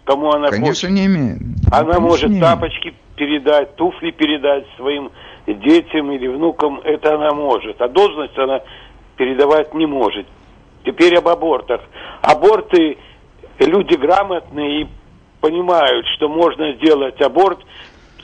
[0.04, 0.90] кому она Конечно, хочет.
[0.90, 1.38] не имеет.
[1.72, 2.96] Она Конечно, может не тапочки имеет.
[3.16, 5.10] передать, туфли передать своим
[5.46, 7.80] детям или внукам, это она может.
[7.80, 8.60] А должность она
[9.16, 10.26] передавать не может.
[10.84, 11.80] Теперь об абортах.
[12.22, 12.98] Аборты
[13.58, 14.88] люди грамотные и
[15.44, 17.58] понимают, что можно сделать аборт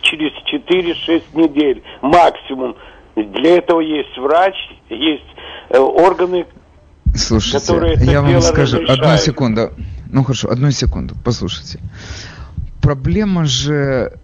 [0.00, 2.76] через 4-6 недель максимум.
[3.14, 4.54] Для этого есть врач,
[4.88, 5.22] есть
[5.68, 6.46] э, органы,
[7.14, 9.00] Слушайте, которые это я вам скажу, разрешают.
[9.02, 9.70] одну секунду.
[10.10, 11.78] Ну хорошо, одну секунду, послушайте.
[12.80, 14.14] Проблема же,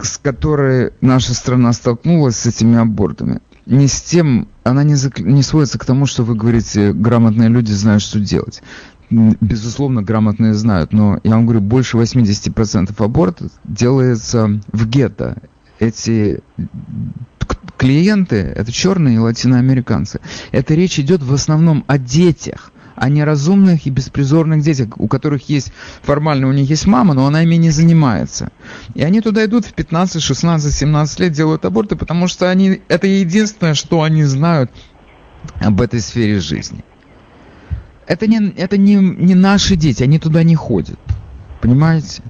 [0.00, 5.18] с которой наша страна столкнулась с этими абортами, не с тем, она не, зак...
[5.18, 8.62] не сводится к тому, что вы говорите, грамотные люди знают, что делать
[9.12, 15.36] безусловно, грамотные знают, но я вам говорю, больше 80% абортов делается в гетто.
[15.78, 16.40] Эти
[17.76, 20.20] клиенты, это черные и латиноамериканцы.
[20.52, 25.72] Это речь идет в основном о детях, о неразумных и беспризорных детях, у которых есть,
[26.02, 28.50] формально у них есть мама, но она ими не занимается.
[28.94, 33.06] И они туда идут в 15, 16, 17 лет, делают аборты, потому что они, это
[33.06, 34.70] единственное, что они знают
[35.60, 36.84] об этой сфере жизни.
[38.06, 40.98] Это не, это не, не наши дети, они туда не ходят.
[41.60, 42.22] Понимаете?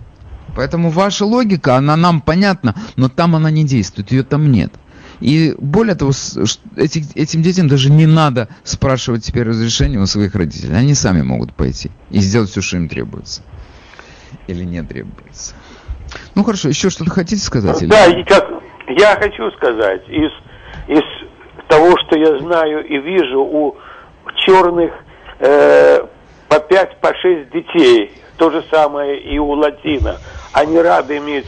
[0.54, 4.72] Поэтому ваша логика, она нам понятна, но там она не действует, ее там нет.
[5.20, 6.10] И более того,
[6.76, 10.76] эти, этим детям даже не надо спрашивать теперь разрешения у своих родителей.
[10.76, 13.42] Они сами могут пойти и сделать все, что им требуется.
[14.48, 15.54] Или не требуется.
[16.34, 17.86] Ну хорошо, еще что-то хотите сказать?
[17.88, 18.48] Да, и как
[18.88, 20.32] я хочу сказать, из,
[20.88, 21.02] из
[21.68, 23.76] того, что я знаю и вижу у
[24.44, 24.92] черных
[25.42, 26.06] э,
[26.48, 30.16] по 5, по 6 детей, то же самое и у латина–
[30.52, 31.46] они рады иметь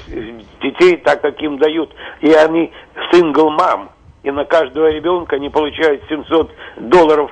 [0.63, 1.91] детей так, как им дают.
[2.21, 2.73] И они
[3.13, 3.91] сингл мам.
[4.23, 7.31] И на каждого ребенка они получают 700 долларов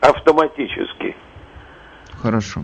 [0.00, 1.16] автоматически.
[2.20, 2.62] Хорошо.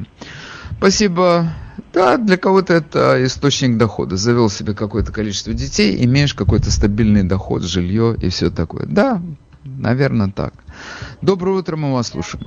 [0.79, 1.47] Спасибо.
[1.93, 4.17] Да, для кого-то это источник дохода.
[4.17, 8.85] Завел себе какое-то количество детей, имеешь какой-то стабильный доход, жилье и все такое.
[8.87, 9.21] Да,
[9.65, 10.55] наверное, так.
[11.23, 12.45] Доброе утро, мы вас слушаем.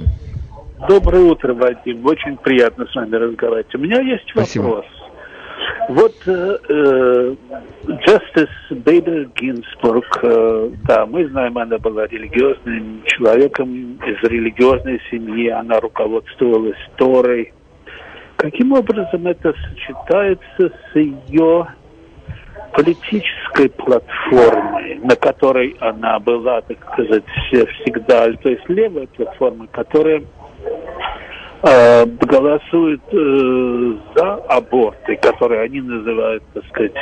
[0.88, 2.06] Доброе утро, Вадим.
[2.06, 3.74] Очень приятно с вами разговаривать.
[3.76, 4.64] У меня есть Спасибо.
[4.64, 4.86] вопрос.
[5.90, 7.36] Вот э,
[7.84, 15.80] Justice Бейдер Гинсбург, э, да, мы знаем, она была религиозным человеком из религиозной семьи, она
[15.80, 17.54] руководствовалась Торой.
[18.38, 21.68] Каким образом это сочетается с ее
[22.74, 30.24] политической платформой, на которой она была, так сказать, всегда, то есть левая платформа, которая
[31.64, 36.94] э, голосуют э, за аборты, которые они называют, так сказать,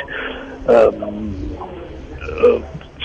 [0.66, 0.90] э,
[2.44, 2.60] э,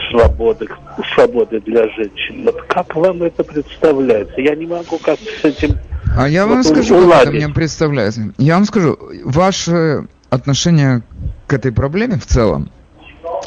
[0.09, 0.67] свободы,
[1.13, 2.43] свободы для женщин.
[2.45, 4.39] Вот как вам это представляется?
[4.41, 5.77] Я не могу как с этим
[6.17, 7.11] А я вам вот скажу, уладить.
[7.13, 8.21] как это мне представляется.
[8.37, 11.01] Я вам скажу, ваше отношение
[11.47, 12.69] к этой проблеме в целом,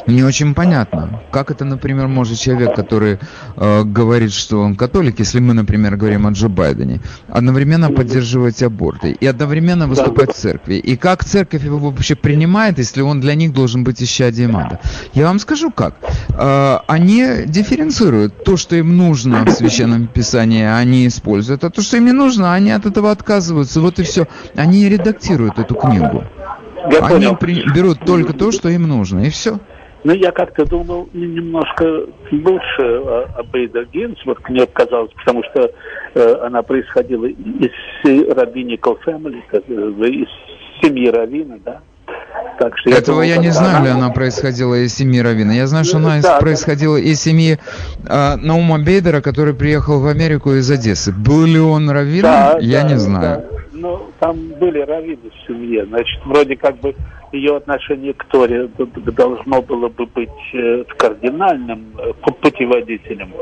[0.07, 3.19] не очень понятно, как это, например, может человек, который
[3.55, 9.11] э, говорит, что он католик, если мы, например, говорим о Джо Байдене, одновременно поддерживать аборты
[9.11, 10.75] и одновременно выступать в церкви.
[10.75, 14.79] И как церковь его вообще принимает, если он для них должен быть исчадием ада?
[15.13, 15.95] Я вам скажу как.
[16.29, 21.97] Э, они дифференцируют то, что им нужно в Священном Писании, они используют, а то, что
[21.97, 23.81] им не нужно, они от этого отказываются.
[23.81, 24.27] Вот и все.
[24.55, 26.23] Они редактируют эту книгу.
[26.91, 27.35] Я они понял.
[27.37, 27.63] При...
[27.73, 29.59] берут только то, что им нужно, и все.
[30.03, 35.71] Ну, я как-то думал немножко лучше о Бейда Гинсбург, мне казалось, потому что
[36.15, 39.41] э, она происходила из Раввиникал Family,
[40.09, 40.29] из
[40.81, 41.81] семьи Равина, да.
[42.59, 43.85] Так что Этого я, думал, я не знаю, она...
[43.85, 45.51] ли она происходила из семьи Равина.
[45.51, 47.03] Я знаю, что она да, происходила да.
[47.03, 47.59] из семьи
[48.07, 51.11] э, Наума Бейдера, который приехал в Америку из Одессы.
[51.11, 53.43] Был ли он Равином, да, я да, не знаю.
[53.51, 53.59] Да.
[53.79, 55.85] Ну, там были раввины в семье.
[55.85, 56.93] Значит, вроде как бы
[57.31, 63.33] ее отношение к Торе должно было бы быть э, кардинальным э, путеводителем.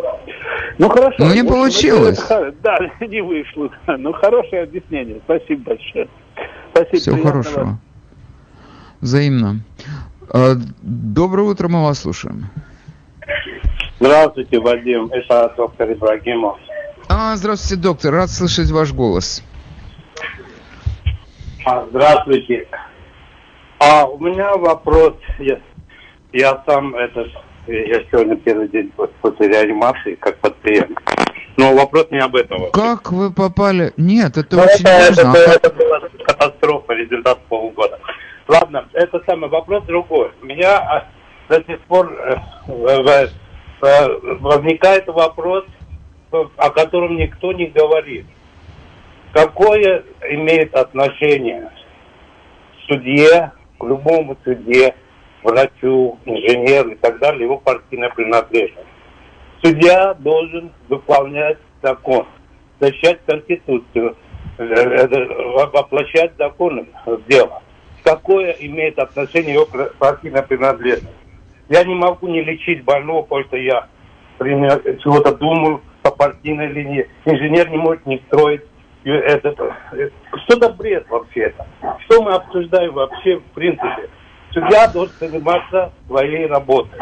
[0.77, 1.15] Ну хорошо.
[1.19, 2.23] Ну не получилось.
[2.61, 3.69] Да, не вышло.
[3.87, 5.21] Ну хорошее объяснение.
[5.25, 6.07] Спасибо большое.
[6.71, 6.97] Спасибо.
[6.97, 7.79] Всего хорошего.
[9.01, 9.61] Взаимно.
[10.29, 12.49] А, доброе утро, мы вас слушаем.
[13.99, 15.07] Здравствуйте, Вадим.
[15.11, 16.57] Это доктор Ибрагимов.
[17.09, 18.13] А, здравствуйте, доктор.
[18.13, 19.43] Рад слышать ваш голос.
[21.69, 22.65] А, здравствуйте.
[23.79, 25.15] А у меня вопрос.
[25.37, 25.59] Я,
[26.31, 27.27] я сам это
[27.67, 28.89] я сегодня первый день
[29.21, 30.97] после реанимации как пациент.
[31.57, 32.71] Но вопрос не об этом.
[32.71, 33.91] Как вы попали?
[33.97, 35.37] Нет, это Но ну, очень это, важно.
[35.37, 37.99] Это, это, это была катастрофа, результат полгода.
[38.47, 40.31] Ладно, это самый вопрос другой.
[40.41, 41.07] У меня а,
[41.49, 42.37] до сих пор э,
[44.39, 45.65] возникает вопрос,
[46.31, 48.25] о котором никто не говорит.
[49.37, 51.69] Какое имеет отношение
[52.87, 54.95] судье к любому суде,
[55.43, 58.87] врачу, инженеру и так далее, его партийная принадлежность.
[59.61, 62.25] Судья должен выполнять закон,
[62.79, 64.15] защищать Конституцию,
[64.57, 65.07] э, э,
[65.71, 67.61] воплощать законы в дело.
[68.03, 69.67] Какое имеет отношение его
[69.99, 71.13] партийная принадлежность?
[71.69, 73.87] Я не могу не лечить больного, потому что я
[74.39, 77.07] чего-то думаю по партийной линии.
[77.25, 78.63] Инженер не может не строить
[79.13, 79.53] это,
[80.45, 81.67] что за бред вообще это?
[82.05, 84.09] Что мы обсуждаем вообще в принципе?
[84.51, 86.99] Судья должен заниматься своей работой.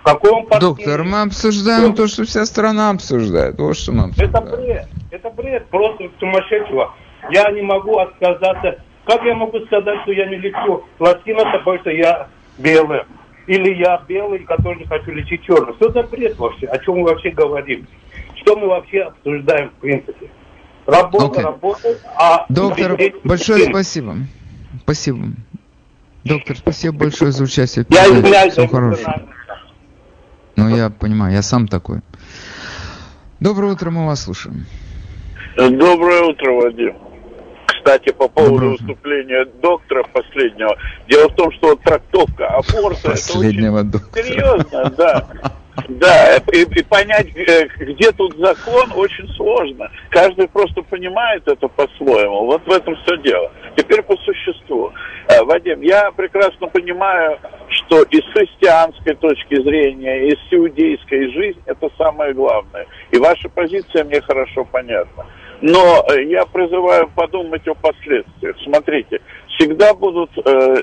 [0.00, 3.58] В каком Доктор, мы обсуждаем то, что вся страна обсуждает.
[3.58, 4.30] Вот что мы обсуждаем.
[4.30, 4.88] Это бред.
[5.10, 6.92] Это бред просто сумасшедшего.
[7.30, 8.82] Я не могу отказаться.
[9.04, 13.02] Как я могу сказать, что я не лечу латино, потому что я белый?
[13.46, 15.74] Или я белый, который не хочу лечить черный?
[15.74, 16.66] Что за бред вообще?
[16.66, 17.86] О чем мы вообще говорим?
[18.36, 20.30] Что мы вообще обсуждаем в принципе?
[20.86, 21.42] Работа, okay.
[21.42, 21.98] работа.
[22.16, 24.16] А Доктор, большое спасибо.
[24.82, 25.28] Спасибо.
[26.24, 27.86] Доктор, спасибо большое за участие.
[27.88, 28.52] Я извиняюсь.
[28.52, 29.22] Всего хорошего.
[30.56, 32.00] Ну, я понимаю, я сам такой.
[33.40, 34.66] Доброе утро, мы вас слушаем.
[35.56, 36.96] Доброе утро, Вадим.
[37.66, 40.76] Кстати, по поводу выступления доктора последнего.
[41.08, 45.28] Дело в том, что трактовка аборта Последнего это очень серьезно, да.
[45.88, 49.90] Да, и, и понять, э, где тут закон, очень сложно.
[50.10, 52.44] Каждый просто понимает это по-своему.
[52.46, 53.50] Вот в этом все дело.
[53.76, 54.92] Теперь по существу.
[55.28, 61.60] Э, Вадим, я прекрасно понимаю, что и с христианской точки зрения, и с иудейской жизнь
[61.64, 62.86] это самое главное.
[63.10, 65.26] И ваша позиция мне хорошо понятна.
[65.62, 68.56] Но э, я призываю подумать о последствиях.
[68.64, 69.20] Смотрите,
[69.56, 70.82] всегда будут э,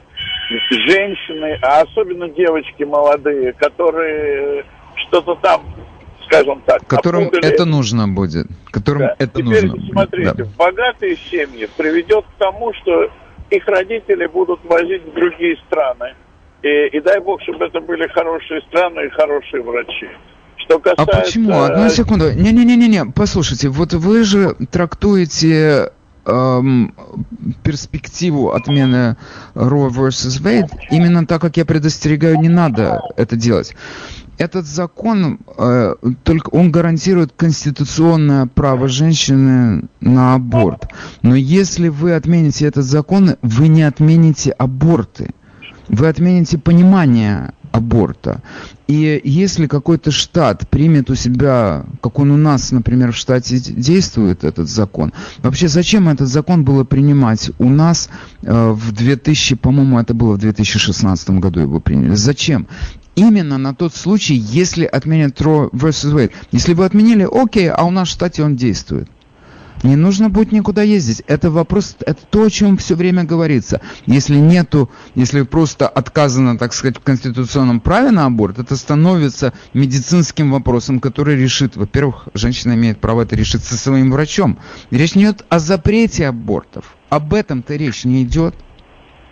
[0.88, 4.66] женщины, а особенно девочки молодые, которые
[5.08, 5.62] что-то там,
[6.26, 7.46] скажем так, Которым опутали.
[7.46, 8.48] это нужно будет.
[8.72, 9.16] Которым Да.
[9.20, 9.72] это Теперь нужно.
[9.72, 10.46] будет, смотрите, да.
[10.58, 13.10] богатые семьи приведет к тому, что
[13.50, 16.14] их родители будут возить в другие страны.
[16.62, 20.08] И, и дай бог, чтобы это были хорошие страны и хорошие врачи.
[20.58, 21.22] Что А касается...
[21.22, 21.62] почему?
[21.62, 22.32] Одну секунду.
[22.34, 25.92] Не-не-не-не, послушайте, вот вы же трактуете
[26.26, 26.94] эм,
[27.64, 29.16] перспективу отмены
[29.56, 30.42] Roe vs.
[30.44, 33.74] Wade именно так, как я предостерегаю, не надо это делать.
[34.40, 40.88] Этот закон, э, только он гарантирует конституционное право женщины на аборт.
[41.22, 45.32] Но если вы отмените этот закон, вы не отмените аборты.
[45.90, 48.42] Вы отмените понимание аборта.
[48.88, 54.44] И если какой-то штат примет у себя, как он у нас, например, в штате действует
[54.44, 58.10] этот закон, вообще зачем этот закон было принимать у нас
[58.42, 62.16] э, в 2000, по-моему, это было в 2016 году его приняли.
[62.16, 62.68] Зачем?
[63.16, 66.14] Именно на тот случай, если отменят Roe vs.
[66.14, 66.32] Wade.
[66.52, 69.10] Если бы отменили, окей, а у нас в штате он действует.
[69.84, 71.24] Не нужно будет никуда ездить.
[71.28, 73.80] Это вопрос, это то, о чем все время говорится.
[74.06, 80.52] Если нету, если просто отказано, так сказать, в конституционном праве на аборт, это становится медицинским
[80.52, 84.60] вопросом, который решит, во-первых, женщина имеет право это решить со своим врачом.
[84.92, 86.96] Речь не идет о запрете абортов.
[87.10, 88.56] Об этом-то речь не идет.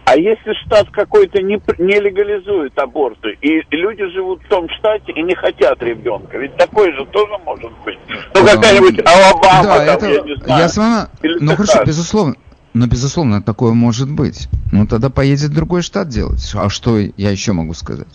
[0.10, 5.22] А если штат какой-то не, не легализует аборты, и люди живут в том штате и
[5.22, 8.00] не хотят ребенка, ведь такое же тоже может быть.
[8.34, 10.62] Ну, какая-нибудь Алабама, Да, там, это, я не знаю.
[10.62, 11.08] я с вами,
[11.42, 12.36] ну хорошо, безусловно,
[12.74, 14.48] но безусловно такое может быть.
[14.72, 16.54] Ну тогда поедет в другой штат делать.
[16.56, 18.08] А что я еще могу сказать?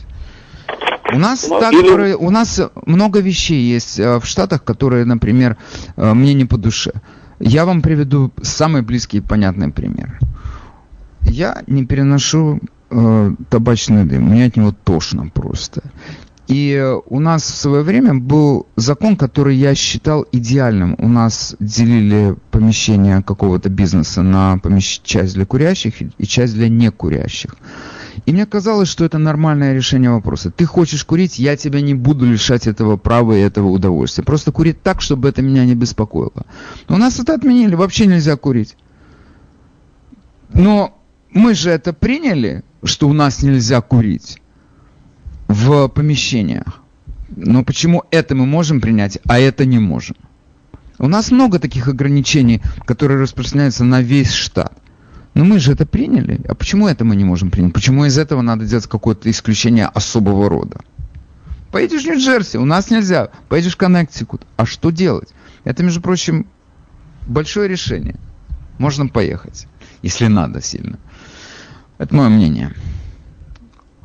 [1.13, 5.59] У нас Ну, так, или- у нас много вещей есть э, в штатах, которые, например,
[5.99, 6.93] э, мне не по душе.
[7.39, 10.19] Я вам приведу самый близкий и понятный пример.
[11.25, 12.61] Я не переношу
[12.91, 15.83] э, табачный дым, мне от него тошно просто.
[16.49, 20.97] И у нас в свое время был закон, который я считал идеальным.
[20.99, 27.57] У нас делили помещение какого-то бизнеса на помещ- часть для курящих и часть для некурящих.
[28.27, 30.51] И мне казалось, что это нормальное решение вопроса.
[30.51, 34.25] Ты хочешь курить, я тебя не буду лишать этого права и этого удовольствия.
[34.25, 36.45] Просто курить так, чтобы это меня не беспокоило.
[36.89, 38.77] Но у нас это отменили, вообще нельзя курить.
[40.53, 41.02] Но
[41.35, 44.41] мы же это приняли, что у нас нельзя курить
[45.49, 46.81] в помещениях.
[47.35, 50.17] Но почему это мы можем принять, а это не можем?
[50.99, 54.73] У нас много таких ограничений, которые распространяются на весь штат.
[55.35, 56.41] Но мы же это приняли.
[56.47, 57.73] А почему это мы не можем принять?
[57.73, 60.81] Почему из этого надо делать какое-то исключение особого рода?
[61.71, 63.31] Поедешь в Нью-Джерси, у нас нельзя.
[63.49, 64.43] Поедешь в Коннектикут.
[64.57, 65.31] А что делать?
[65.65, 66.47] Это, между прочим,
[67.27, 68.17] большое решение.
[68.77, 69.67] Можно поехать,
[70.03, 70.99] если надо сильно.
[72.03, 72.71] Это мое мнение.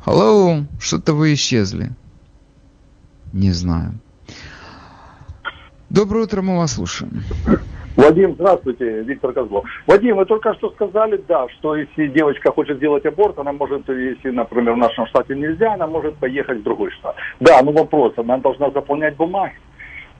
[0.06, 1.88] Hello, что-то вы исчезли.
[3.32, 3.94] Не знаю.
[5.90, 7.24] Доброе утро, мы вас слушаем.
[7.96, 9.64] Вадим, здравствуйте, Виктор Козлов.
[9.88, 14.30] Вадим, вы только что сказали, да, что если девочка хочет сделать аборт, она может, если,
[14.30, 17.16] например, в нашем штате нельзя, она может поехать в другой штат.
[17.40, 19.56] Да, ну вопрос, она должна заполнять бумаги.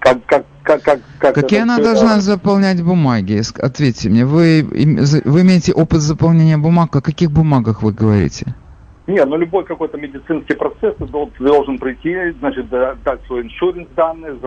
[0.00, 3.42] Как, как, как, как, как Какие она должна это- заполнять бумаги?
[3.60, 4.66] Ответьте мне, вы,
[5.24, 6.94] вы имеете опыт заполнения бумаг?
[6.94, 8.54] О каких бумагах вы говорите?
[9.08, 13.42] Не, ну любой какой-то медицинский процесс ты дол- ты должен прийти, значит, да- дать свой
[13.42, 14.38] иншуринс данные,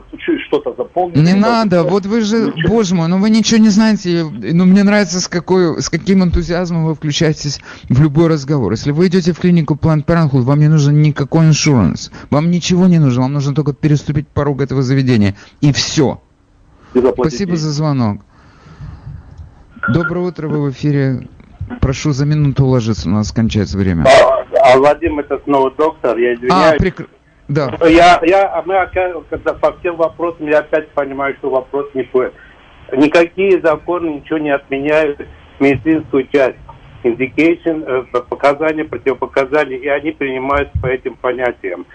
[0.48, 1.18] что-то заполнить.
[1.18, 2.76] Не надо, да, вот вы же, Ничего.
[2.76, 4.24] боже мой, ну вы ничего не знаете.
[4.24, 7.60] Ну мне нравится, с, какой, с каким энтузиазмом вы включаетесь
[7.90, 8.72] в любой разговор.
[8.72, 12.12] Если вы идете в клинику Planned Parenthood, вам не нужен никакой иншуранс.
[12.30, 15.36] Вам ничего не нужно, вам нужно только переступить порог этого заведения.
[15.62, 16.22] И все.
[16.94, 17.56] и Спасибо деньги.
[17.56, 18.22] за звонок.
[19.92, 21.28] Доброе утро, вы в эфире.
[21.80, 24.06] Прошу за минуту уложиться, у нас кончается время.
[24.62, 26.80] А, а, Вадим, это снова доктор, я А, извиняюсь.
[26.80, 27.08] прекр...
[27.48, 27.78] Да.
[27.82, 28.90] Я, я, а мы,
[29.30, 32.32] когда по всем вопросам, я опять понимаю, что вопрос не по
[32.94, 35.20] Никакие законы ничего не отменяют
[35.60, 36.58] медицинскую часть.
[37.04, 41.86] Indication, э, показания, противопоказания, и они принимаются по этим понятиям.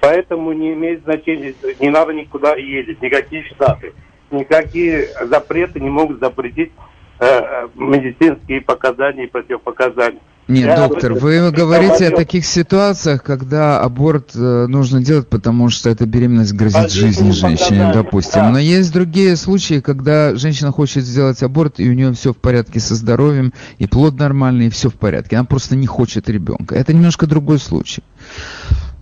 [0.00, 3.92] Поэтому не имеет значения, не надо никуда ездить, никакие штаты.
[4.30, 6.72] никакие запреты не могут запретить
[7.20, 10.20] э, медицинские показания и противопоказания.
[10.48, 15.90] Нет, Я доктор, вы говорите о таких ситуациях, когда аборт э, нужно делать, потому что
[15.90, 18.52] эта беременность грозит жизни женщине, допустим.
[18.52, 22.78] Но есть другие случаи, когда женщина хочет сделать аборт, и у нее все в порядке
[22.78, 25.36] со здоровьем, и плод нормальный, и все в порядке.
[25.36, 26.76] Она просто не хочет ребенка.
[26.76, 28.04] Это немножко другой случай.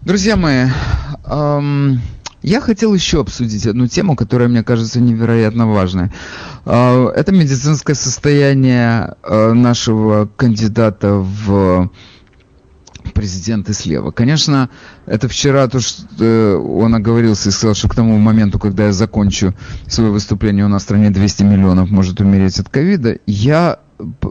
[0.01, 0.69] Друзья мои,
[1.25, 2.01] ам,
[2.45, 6.11] я хотел еще обсудить одну тему, которая мне кажется невероятно важной.
[6.67, 11.91] А, Это медицинское состояние а, нашего кандидата в
[13.15, 14.11] президенты слева.
[14.11, 14.69] Конечно,
[15.07, 18.93] это вчера то, что э, он оговорился и сказал, что к тому моменту, когда я
[18.93, 19.55] закончу
[19.87, 23.19] свое выступление, у нас в стране 200 миллионов может умереть от ковида.
[23.27, 23.79] Я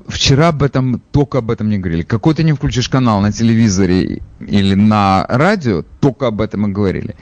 [0.08, 2.04] вчера об этом, только об этом не говорили.
[2.04, 7.16] Какой ты не включишь канал на телевизоре или на радио, только об этом и говорили.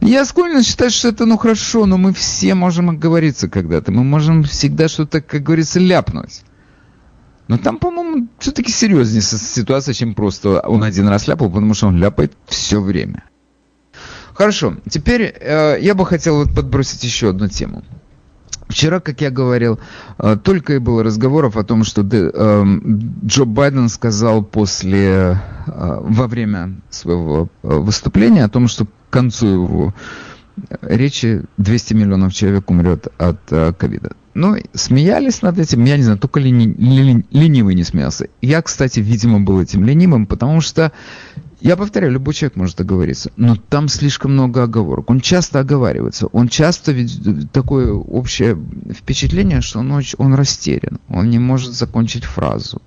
[0.00, 3.92] Я склонен считать, что это ну хорошо, но мы все можем оговориться когда-то.
[3.92, 6.42] Мы можем всегда что-то, как говорится, ляпнуть.
[7.48, 11.96] Но там, по-моему, все-таки серьезнее ситуация, чем просто он один раз ляпал, потому что он
[11.96, 13.24] ляпает все время.
[14.34, 17.84] Хорошо, теперь э, я бы хотел вот подбросить еще одну тему.
[18.68, 19.78] Вчера, как я говорил,
[20.18, 26.26] э, только и было разговоров о том, что эм, Джо Байден сказал после, э, во
[26.26, 29.94] время своего э, выступления о том, что к концу его
[30.80, 33.38] речи 200 миллионов человек умрет от
[33.76, 34.12] ковида.
[34.34, 38.28] Ну, смеялись над этим, я не знаю, только лени- лени- ленивый не смеялся.
[38.42, 40.92] Я, кстати, видимо, был этим ленивым, потому что,
[41.60, 45.10] я повторяю, любой человек может оговориться, но там слишком много оговорок.
[45.10, 47.20] Он часто оговаривается, он часто ведь
[47.52, 48.58] такое общее
[48.92, 52.82] впечатление, что он, он растерян, он не может закончить фразу.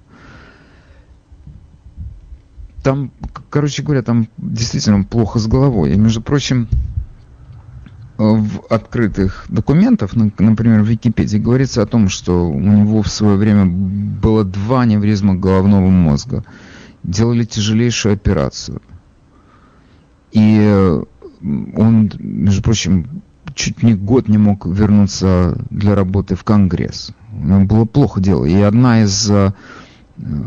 [2.83, 3.11] Там,
[3.49, 5.93] короче говоря, там действительно плохо с головой.
[5.93, 6.69] И, между прочим,
[8.17, 13.37] в открытых документах, на- например, в Википедии, говорится о том, что у него в свое
[13.37, 16.43] время было два аневризма головного мозга.
[17.03, 18.81] Делали тяжелейшую операцию.
[20.31, 21.03] И э,
[21.41, 23.21] он, между прочим,
[23.55, 27.11] чуть не год не мог вернуться для работы в Конгресс.
[27.31, 28.45] Ему было плохо дело.
[28.45, 29.53] И одна из, э,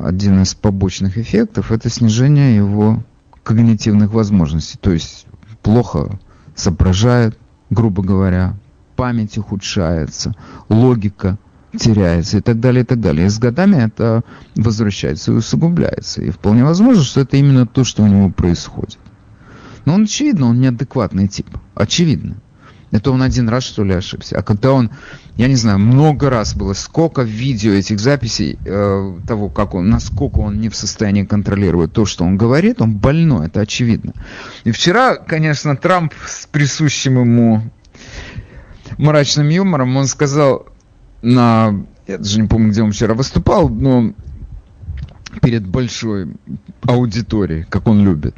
[0.03, 3.03] один из побочных эффектов– это снижение его
[3.42, 4.78] когнитивных возможностей.
[4.80, 5.26] То есть
[5.62, 6.18] плохо
[6.55, 7.38] соображает,
[7.70, 8.57] грубо говоря,
[8.96, 10.34] память ухудшается,
[10.68, 11.38] логика
[11.78, 13.26] теряется и так далее, и так далее.
[13.26, 14.22] И с годами это
[14.56, 16.22] возвращается и усугубляется.
[16.22, 18.98] И вполне возможно, что это именно то, что у него происходит.
[19.84, 21.48] Но он, очевидно, он неадекватный тип.
[21.74, 22.36] Очевидно.
[22.92, 24.38] Это он один раз, что ли, ошибся.
[24.38, 24.90] А когда он,
[25.36, 30.40] я не знаю, много раз было, сколько видео этих записей э, того, как он, насколько
[30.40, 34.12] он не в состоянии контролировать то, что он говорит, он больной, это очевидно.
[34.64, 37.62] И вчера, конечно, Трамп с присущим ему
[38.98, 40.66] мрачным юмором, он сказал
[41.22, 44.12] на, я даже не помню, где он вчера выступал, но
[45.40, 46.34] перед большой
[46.82, 48.34] аудиторией, как он любит,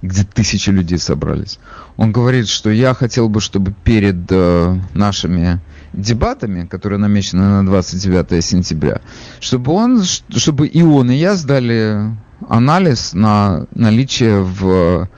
[0.00, 1.58] где тысячи людей собрались.
[1.96, 5.60] Он говорит, что я хотел бы, чтобы перед э, нашими
[5.92, 9.00] дебатами, которые намечены на 29 сентября,
[9.40, 12.16] чтобы он, чтобы и он, и я сдали
[12.48, 15.08] анализ на наличие в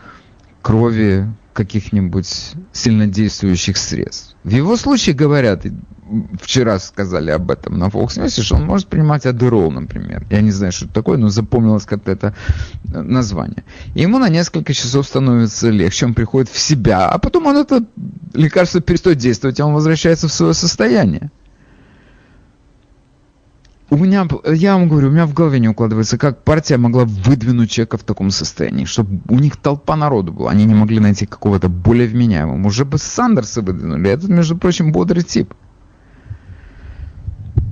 [0.60, 4.36] крови каких-нибудь сильнодействующих средств.
[4.44, 5.72] В его случае говорят, и
[6.42, 10.26] вчера сказали об этом на Fox News, что он может принимать адерол, например.
[10.30, 12.34] Я не знаю, что это такое, но запомнилось как-то это
[12.92, 13.64] э, название.
[13.94, 17.84] И ему на несколько часов становится легче, он приходит в себя, а потом он это
[18.34, 21.30] лекарство перестает действовать, а он возвращается в свое состояние.
[23.94, 27.70] У меня, я вам говорю, у меня в голове не укладывается, как партия могла выдвинуть
[27.70, 31.68] человека в таком состоянии, чтобы у них толпа народу была, они не могли найти какого-то
[31.68, 32.66] более вменяемого.
[32.66, 35.54] Уже бы Сандерса выдвинули, этот, между прочим, бодрый тип.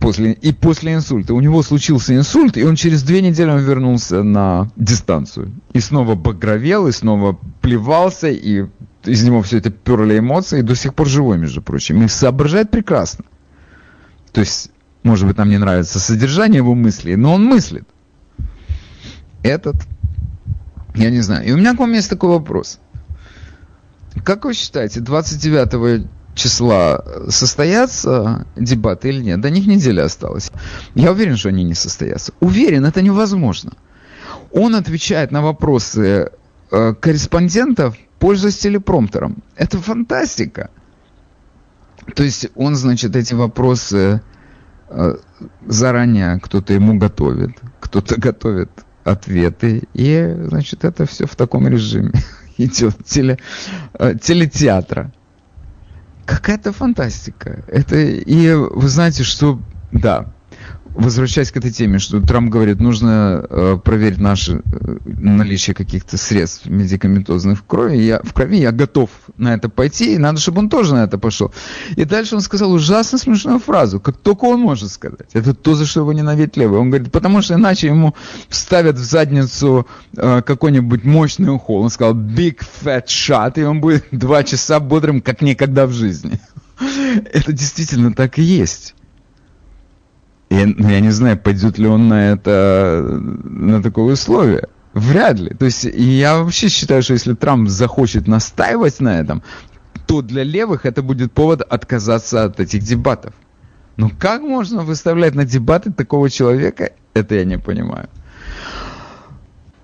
[0.01, 1.35] После, и после инсульта.
[1.35, 5.51] У него случился инсульт, и он через две недели он вернулся на дистанцию.
[5.73, 8.67] И снова багровел, и снова плевался, и
[9.05, 12.01] из него все это перли эмоции, и до сих пор живой, между прочим.
[12.05, 13.25] И соображает прекрасно.
[14.31, 14.71] То есть,
[15.03, 17.87] может быть, нам не нравится содержание его мыслей, но он мыслит.
[19.43, 19.77] Этот,
[20.95, 21.45] я не знаю.
[21.47, 22.79] И у меня к вам есть такой вопрос.
[24.25, 29.41] Как вы считаете, 29 числа состоятся дебаты или нет?
[29.41, 30.53] До них неделя осталась.
[30.95, 32.33] Я уверен, что они не состоятся.
[32.41, 33.73] Уверен, это невозможно.
[34.53, 36.31] Он отвечает на вопросы
[36.71, 39.43] э, корреспондентов, пользуясь телепромптером.
[39.57, 40.71] Это фантастика.
[42.15, 44.23] То есть он, значит, эти вопросы
[45.67, 48.71] заранее кто-то ему готовит, кто-то готовит
[49.05, 52.13] ответы, и, значит, это все в таком режиме
[52.59, 53.39] идет теле,
[53.99, 55.13] э, телетеатра.
[56.25, 57.65] Как, какая-то фантастика.
[57.67, 60.33] Это и вы знаете, что да,
[60.95, 66.67] возвращаясь к этой теме, что Трамп говорит, нужно э, проверить наше э, наличие каких-то средств
[66.67, 70.69] медикаментозных в крови, я, в крови, я готов на это пойти, и надо, чтобы он
[70.69, 71.53] тоже на это пошел.
[71.97, 75.29] И дальше он сказал ужасно смешную фразу, как только он может сказать.
[75.33, 76.81] Это то, за что его ненавидят левые.
[76.81, 78.15] Он говорит, потому что иначе ему
[78.49, 79.87] вставят в задницу
[80.17, 81.83] э, какой-нибудь мощный укол.
[81.83, 86.41] Он сказал big fat shot, и он будет два часа бодрым, как никогда в жизни.
[87.33, 88.95] Это действительно так и есть.
[90.53, 94.69] Я, я не знаю, пойдет ли он на это, на такое условие.
[94.93, 95.55] Вряд ли.
[95.55, 99.43] То есть я вообще считаю, что если Трамп захочет настаивать на этом,
[100.07, 103.33] то для левых это будет повод отказаться от этих дебатов.
[103.97, 108.11] Но как можно выставлять на дебаты такого человека, это я не понимаю.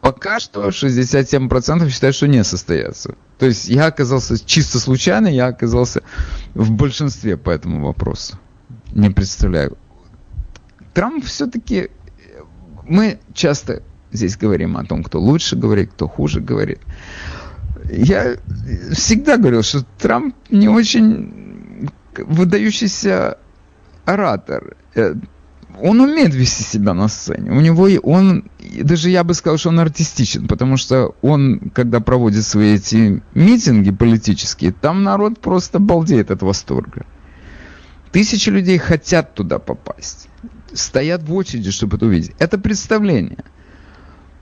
[0.03, 3.15] Пока что 67% считают, что не состоятся.
[3.39, 6.03] То есть я оказался чисто случайно, я оказался
[6.53, 8.39] в большинстве по этому вопросу.
[8.93, 9.79] Не представляю.
[10.95, 11.91] Трамп все-таки...
[12.89, 13.83] Мы часто
[14.13, 16.81] здесь говорим о том, кто лучше говорит, кто хуже говорит.
[17.91, 18.37] Я
[18.93, 23.39] всегда говорил, что Трамп не очень выдающийся
[24.05, 24.77] оратор.
[24.95, 25.15] Э,
[25.81, 27.51] он умеет вести себя на сцене.
[27.51, 28.51] У него он,
[28.83, 33.91] даже я бы сказал, что он артистичен, потому что он, когда проводит свои эти митинги
[33.91, 37.07] политические, там народ просто балдеет от восторга.
[38.11, 40.28] Тысячи людей хотят туда попасть
[40.75, 42.33] стоят в очереди, чтобы это увидеть.
[42.39, 43.45] Это представление.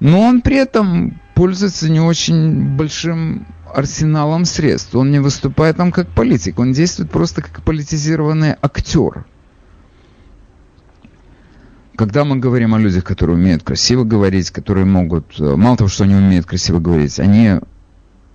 [0.00, 4.94] Но он при этом пользуется не очень большим арсеналом средств.
[4.94, 9.26] Он не выступает там как политик, он действует просто как политизированный актер.
[11.96, 16.04] Когда мы говорим о людях, которые умеют красиво говорить, которые могут, э, мало того, что
[16.04, 17.58] они умеют красиво говорить, они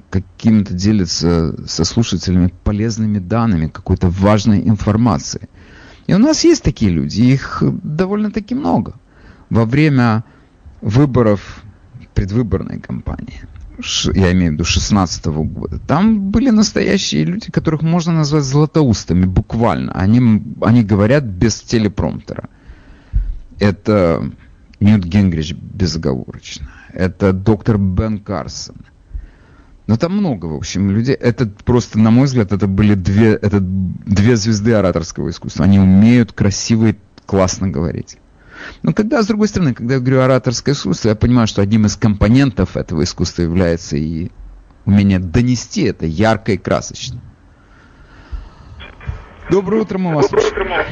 [0.09, 5.47] каким-то делятся со слушателями полезными данными, какой-то важной информацией–
[6.11, 8.95] и у нас есть такие люди, их довольно-таки много.
[9.49, 10.25] Во время
[10.81, 11.63] выборов
[12.13, 13.43] предвыборной кампании,
[14.13, 19.93] я имею в виду 16 года, там были настоящие люди, которых можно назвать златоустами, буквально.
[19.93, 22.49] Они, они говорят без телепромптера.
[23.61, 24.29] Это
[24.81, 26.69] Ньют Гингрич безоговорочно.
[26.91, 28.75] Это доктор Бен Карсон.
[29.87, 31.15] Но там много, в общем, людей.
[31.15, 35.65] Это просто, на мой взгляд, это были две, это две звезды ораторского искусства.
[35.65, 38.17] Они умеют красиво и классно говорить.
[38.83, 41.95] Но когда, с другой стороны, когда я говорю ораторское искусство, я понимаю, что одним из
[41.95, 44.29] компонентов этого искусства является и
[44.85, 47.19] умение донести это ярко и красочно.
[49.49, 50.85] Доброе утро, мы вас слушаем.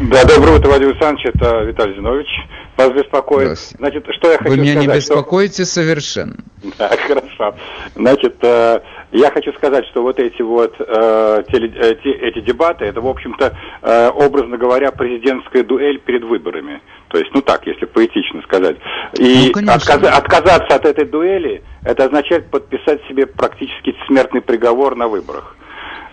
[0.00, 2.28] Да, доброе утро, Владимир Александрович, это Виталий Зинович.
[2.76, 3.58] Вас беспокоит.
[3.58, 5.72] Значит, что я хочу Вы меня сказать, не беспокоите что...
[5.72, 6.36] совершенно.
[6.78, 7.56] Да, хорошо.
[7.96, 8.80] Значит, э,
[9.10, 13.08] я хочу сказать, что вот эти вот э, теле, э, те, эти дебаты, это, в
[13.08, 16.80] общем-то, э, образно говоря, президентская дуэль перед выборами.
[17.08, 18.76] То есть, ну так, если поэтично сказать.
[19.18, 25.08] И ну, отказ, отказаться от этой дуэли, это означает подписать себе практически смертный приговор на
[25.08, 25.56] выборах.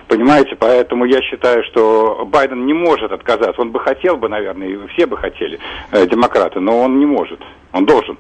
[0.08, 3.60] Понимаете, поэтому я считаю, что Байден не может отказаться.
[3.62, 5.60] Он бы хотел бы, наверное, и все бы хотели,
[5.92, 7.40] э, демократы, но он не может.
[7.72, 8.18] Он должен.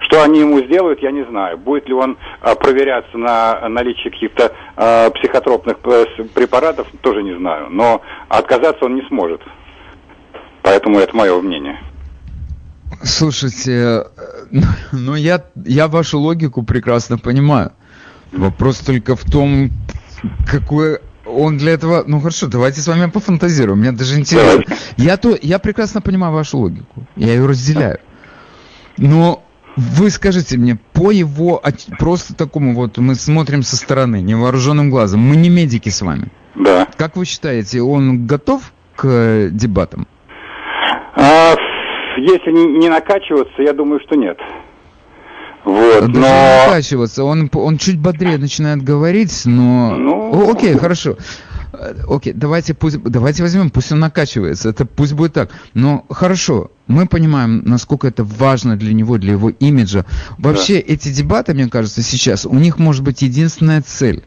[0.00, 1.56] Что они ему сделают, я не знаю.
[1.56, 7.68] Будет ли он э, проверяться на наличие каких-то э, психотропных э, препаратов, тоже не знаю.
[7.70, 9.40] Но отказаться он не сможет.
[10.62, 11.78] Поэтому это мое мнение.
[13.04, 14.04] Слушайте, э,
[14.90, 17.72] ну я, я вашу логику прекрасно понимаю.
[18.32, 19.70] Вопрос только в том,
[20.50, 21.00] какое
[21.30, 22.04] он для этого...
[22.06, 23.80] Ну хорошо, давайте с вами пофантазируем.
[23.80, 24.64] Мне даже интересно.
[24.96, 27.04] Я, то, я прекрасно понимаю вашу логику.
[27.16, 27.98] Я ее разделяю.
[28.96, 29.42] Но
[29.76, 31.62] вы скажите мне, по его
[31.98, 36.28] просто такому вот, мы смотрим со стороны, невооруженным глазом, мы не медики с вами.
[36.54, 36.86] Да.
[36.96, 40.06] Как вы считаете, он готов к дебатам?
[41.14, 41.54] А,
[42.16, 44.38] если не накачиваться, я думаю, что нет.
[45.64, 46.66] Вот, Даже но...
[46.66, 49.94] накачиваться, он, он чуть бодрее начинает говорить, но...
[49.96, 50.50] Ну...
[50.50, 51.16] окей, хорошо.
[51.72, 55.50] Э, окей, давайте, пусть, давайте возьмем, пусть он накачивается, это пусть будет так.
[55.74, 60.04] Но хорошо, мы понимаем, насколько это важно для него, для его имиджа.
[60.38, 60.94] Вообще, да.
[60.94, 64.24] эти дебаты, мне кажется, сейчас, у них может быть единственная цель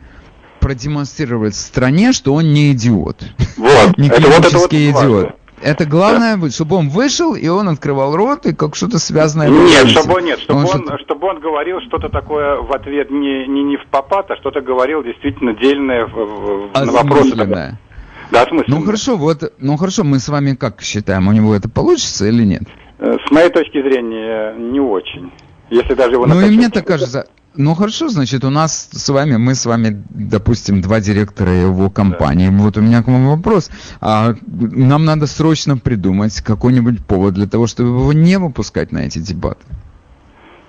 [0.59, 3.23] продемонстрировать стране, что он не идиот.
[3.57, 3.97] Вот.
[3.97, 5.23] не клинический вот идиот.
[5.23, 5.33] Важно.
[5.63, 6.49] Это главное, да.
[6.49, 9.47] чтобы он вышел, и он открывал рот, и как что-то связанное...
[9.47, 13.47] Нет, чтобы он, нет, чтобы он, он, чтобы он говорил что-то такое в ответ не,
[13.47, 17.31] не, не в попад, а что-то говорил действительно дельное в, в, на вопрос.
[17.31, 18.79] Да, смысленно.
[18.79, 22.43] Ну хорошо, вот, ну хорошо, мы с вами как считаем, у него это получится или
[22.43, 22.63] нет?
[22.99, 25.31] Э, с моей точки зрения, не очень.
[25.69, 29.37] Если даже его Ну и мне так кажется, Ну хорошо, значит, у нас с вами,
[29.37, 32.49] мы с вами, допустим, два директора его компании.
[32.49, 32.57] Да.
[32.57, 33.69] Вот у меня к вам вопрос.
[34.01, 39.19] А, нам надо срочно придумать какой-нибудь повод для того, чтобы его не выпускать на эти
[39.19, 39.65] дебаты.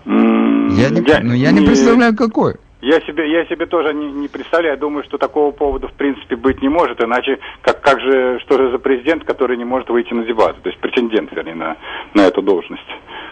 [0.05, 2.57] Mm, я не, я, ну, я не, не представляю, какой.
[2.85, 6.61] Я себе, я себе тоже не, не представляю, думаю, что такого повода в принципе быть
[6.61, 10.23] не может, иначе как, как же, что же за президент, который не может выйти на
[10.23, 11.79] дебаты, то есть претендент, вернее, на,
[12.13, 12.85] на эту должность.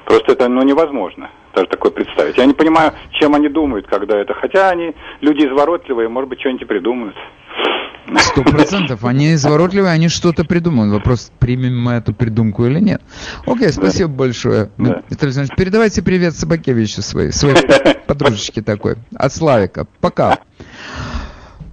[0.06, 2.38] Просто это ну, невозможно даже такое представить.
[2.38, 6.66] Я не понимаю, чем они думают, когда это, хотя они люди изворотливые, может быть, что-нибудь
[6.66, 7.16] придумают.
[8.18, 9.04] Сто процентов.
[9.04, 10.92] Они изворотливые, они что-то придумают.
[10.92, 13.00] Вопрос, примем мы эту придумку или нет.
[13.46, 14.14] Окей, спасибо да.
[14.14, 14.70] большое.
[14.78, 15.02] Да.
[15.08, 17.56] Виталий передавайте привет Собакевичу своей, своей
[18.06, 18.96] подружечке такой.
[19.14, 19.86] От Славика.
[20.00, 20.38] Пока.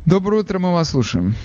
[0.05, 1.35] Доброе утро, мы вас слушаем.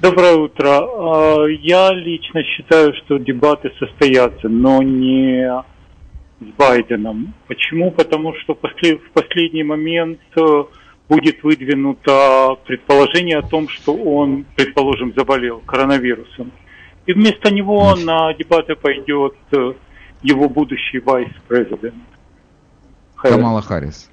[0.00, 0.68] Доброе утро.
[0.68, 5.46] А, я лично считаю, что дебаты состоятся, но не
[6.40, 7.34] с Байденом.
[7.48, 7.90] Почему?
[7.90, 10.64] Потому что в последний момент э,
[11.10, 16.52] будет выдвинуто предположение о том, что он, предположим, заболел коронавирусом.
[17.04, 19.72] И вместо него на дебаты пойдет э,
[20.22, 21.94] его будущий вайс-президент.
[23.16, 24.08] Камала Харрис.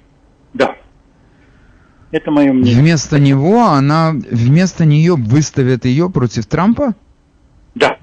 [0.52, 0.74] Да.
[2.10, 2.80] Это мое мнение.
[2.80, 6.94] Вместо него она, вместо нее выставят ее против Трампа?
[7.76, 7.98] Да.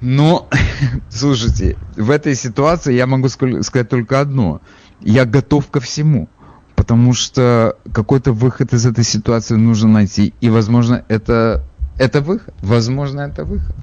[0.00, 0.48] Но,
[1.10, 4.60] слушайте, в этой ситуации я могу сказать только одно–
[5.00, 6.28] я готов ко всему.
[6.76, 10.34] Потому что какой-то выход из этой ситуации нужно найти.
[10.40, 11.62] И, возможно, это,
[11.98, 12.54] это выход.
[12.62, 13.76] Возможно, это выход.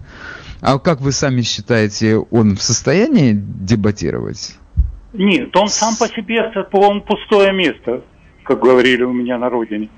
[0.62, 4.58] А как вы сами считаете, он в состоянии дебатировать?
[5.14, 8.02] Нет, он сам по себе, он пустое место,
[8.44, 9.90] как говорили у меня на родине.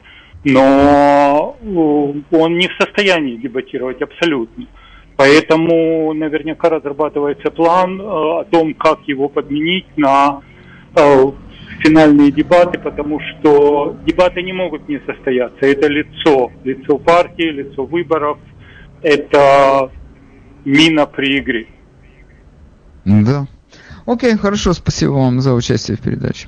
[0.46, 1.66] Но э,
[2.36, 4.66] он не в состоянии дебатировать абсолютно.
[5.16, 10.42] Поэтому наверняка разрабатывается план э, о том, как его подменить на
[11.84, 15.66] финальные дебаты, потому что дебаты не могут не состояться.
[15.66, 18.38] Это лицо, лицо партии, лицо выборов,
[19.02, 19.92] это
[20.66, 21.68] мина при игре.
[23.06, 23.48] Да.
[24.06, 26.48] Окей, хорошо, спасибо вам за участие в передаче.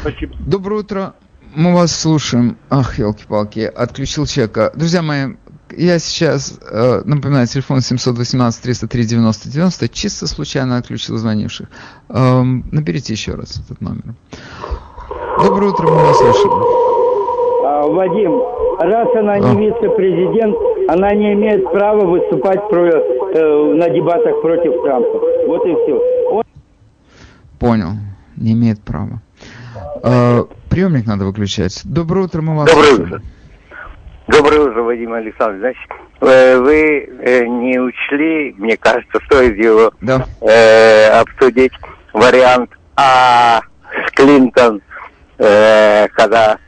[0.00, 0.34] Спасибо.
[0.38, 1.14] Доброе утро.
[1.54, 2.56] Мы вас слушаем.
[2.70, 4.70] Ах, елки-палки, отключил человека.
[4.74, 5.34] Друзья мои,
[5.76, 11.68] я сейчас э, напоминаю, телефон 718 303 90 90, чисто случайно отключил звонивших.
[12.08, 14.14] Э, наберите еще раз этот номер.
[15.42, 16.52] Доброе утро, мы вас слушаем.
[17.64, 18.42] А, Вадим,
[18.80, 19.38] раз она а.
[19.38, 20.56] не вице-президент,
[20.88, 25.20] она не имеет права выступать про, э, на дебатах против Трампа.
[25.46, 26.28] Вот и все.
[26.30, 26.42] Он...
[27.58, 27.90] Понял,
[28.36, 29.20] не имеет права.
[30.02, 31.82] Э, приемник надо выключать.
[31.84, 33.08] Доброе утро, мы вас Доброе слушаем.
[33.08, 33.22] утро.
[34.28, 35.74] Доброе утро, Вадим Александрович.
[35.88, 40.26] Значит, э, вы э, не учли, мне кажется, стоит его да.
[40.42, 41.72] э, обсудить
[42.12, 43.62] вариант А
[44.06, 44.82] с Клинтон,
[45.38, 46.58] э, когда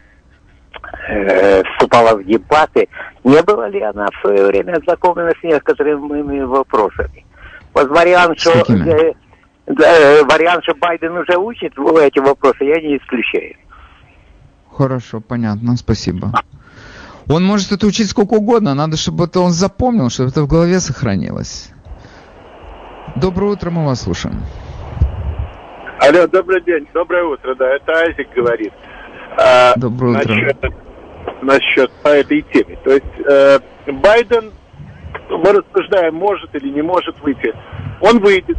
[1.11, 2.88] э, вступала в дебаты,
[3.24, 7.26] не была ли она в свое время ознакомлена с некоторыми вопросами?
[7.74, 9.12] Вот вариант, что, э,
[9.66, 13.54] э, вариант, что Байден уже учит эти вопросы, я не исключаю.
[14.72, 16.32] Хорошо, понятно, спасибо.
[17.31, 20.81] Он может это учить сколько угодно, надо, чтобы это он запомнил, чтобы это в голове
[20.81, 21.70] сохранилось.
[23.14, 24.43] Доброе утро, мы вас слушаем.
[26.01, 28.72] Алло, добрый день, доброе утро, да, это Айзик говорит.
[29.39, 30.35] А, доброе утро.
[30.35, 30.74] Насчет,
[31.43, 32.76] насчет по этой теме.
[32.83, 34.51] То есть э, Байден,
[35.28, 37.55] мы рассуждаем, может или не может выйти.
[38.01, 38.59] Он выйдет.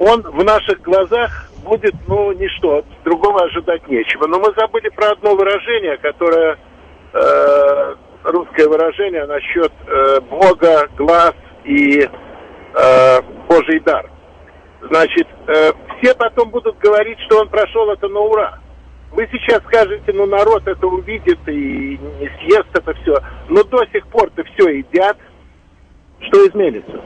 [0.00, 4.26] Он в наших глазах будет, ну, ничто, другого ожидать нечего.
[4.26, 6.58] Но мы забыли про одно выражение, которое
[7.12, 7.94] э,
[8.24, 11.34] русское выражение насчет э, Бога, глаз
[11.64, 14.10] и э, Божий дар.
[14.82, 18.58] Значит, э, все потом будут говорить, что он прошел это на ура.
[19.12, 23.16] Вы сейчас скажете, ну народ это увидит и не съест это все.
[23.48, 25.16] Но до сих пор-то все едят.
[26.20, 27.00] Что изменится?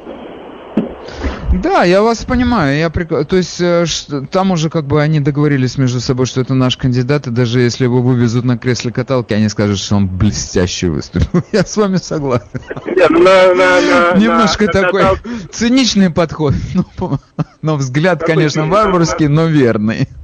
[1.62, 2.76] Да, я вас понимаю.
[2.78, 3.09] Я прик...
[3.09, 3.84] То есть э,
[4.30, 7.84] там уже как бы они договорились между собой, что это наш кандидат, и даже если
[7.84, 11.42] его вывезут на кресле каталки, они скажут, что он блестяще выступил.
[11.52, 12.48] Я с вами согласен.
[12.84, 15.05] Ну, Немножко такой
[15.50, 16.55] циничный подход.
[17.62, 20.09] Но взгляд, конечно, варварский, но верный.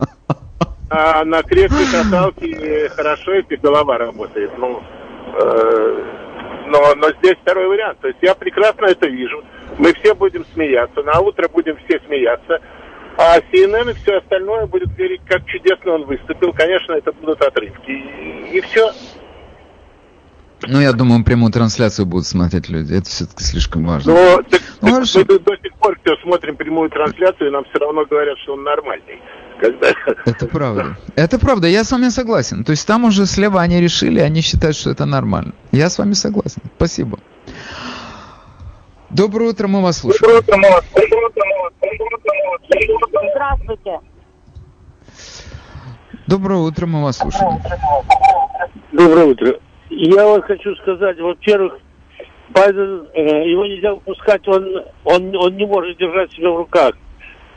[0.92, 4.50] А на кресле каталки хорошо, если голова работает.
[4.58, 4.82] Ну,
[5.40, 6.20] э,
[6.70, 7.98] но, но здесь второй вариант.
[8.00, 9.44] То есть я прекрасно это вижу.
[9.78, 12.60] Мы все будем смеяться, на утро будем все смеяться.
[13.18, 16.52] А CNN и все остальное будет говорить, как чудесно он выступил.
[16.52, 17.90] Конечно, это будут отрывки.
[17.90, 18.90] И, и все.
[20.66, 22.94] Ну, я думаю, прямую трансляцию будут смотреть люди.
[22.94, 24.12] Это все-таки слишком важно.
[24.14, 27.64] Но, ну, так, ну, так мы до сих пор все смотрим прямую трансляцию, и нам
[27.64, 29.20] все равно говорят, что он нормальный.
[29.60, 29.92] Когда...
[30.24, 30.96] Это правда.
[31.16, 32.64] Это правда, я с вами согласен.
[32.64, 35.52] То есть там уже слева они решили, они считают, что это нормально.
[35.70, 36.62] Я с вами согласен.
[36.76, 37.18] Спасибо.
[39.10, 40.22] Доброе утро, мы вас слушаем.
[40.22, 40.84] Доброе утро, мы вас
[43.32, 44.00] Здравствуйте.
[46.26, 47.60] Доброе утро, мы вас слушаем.
[48.92, 49.58] Доброе утро.
[49.90, 51.74] Я вот хочу сказать, во-первых,
[52.50, 54.64] Байден, э, его нельзя выпускать, он,
[55.04, 56.94] он, он не может держать себя в руках.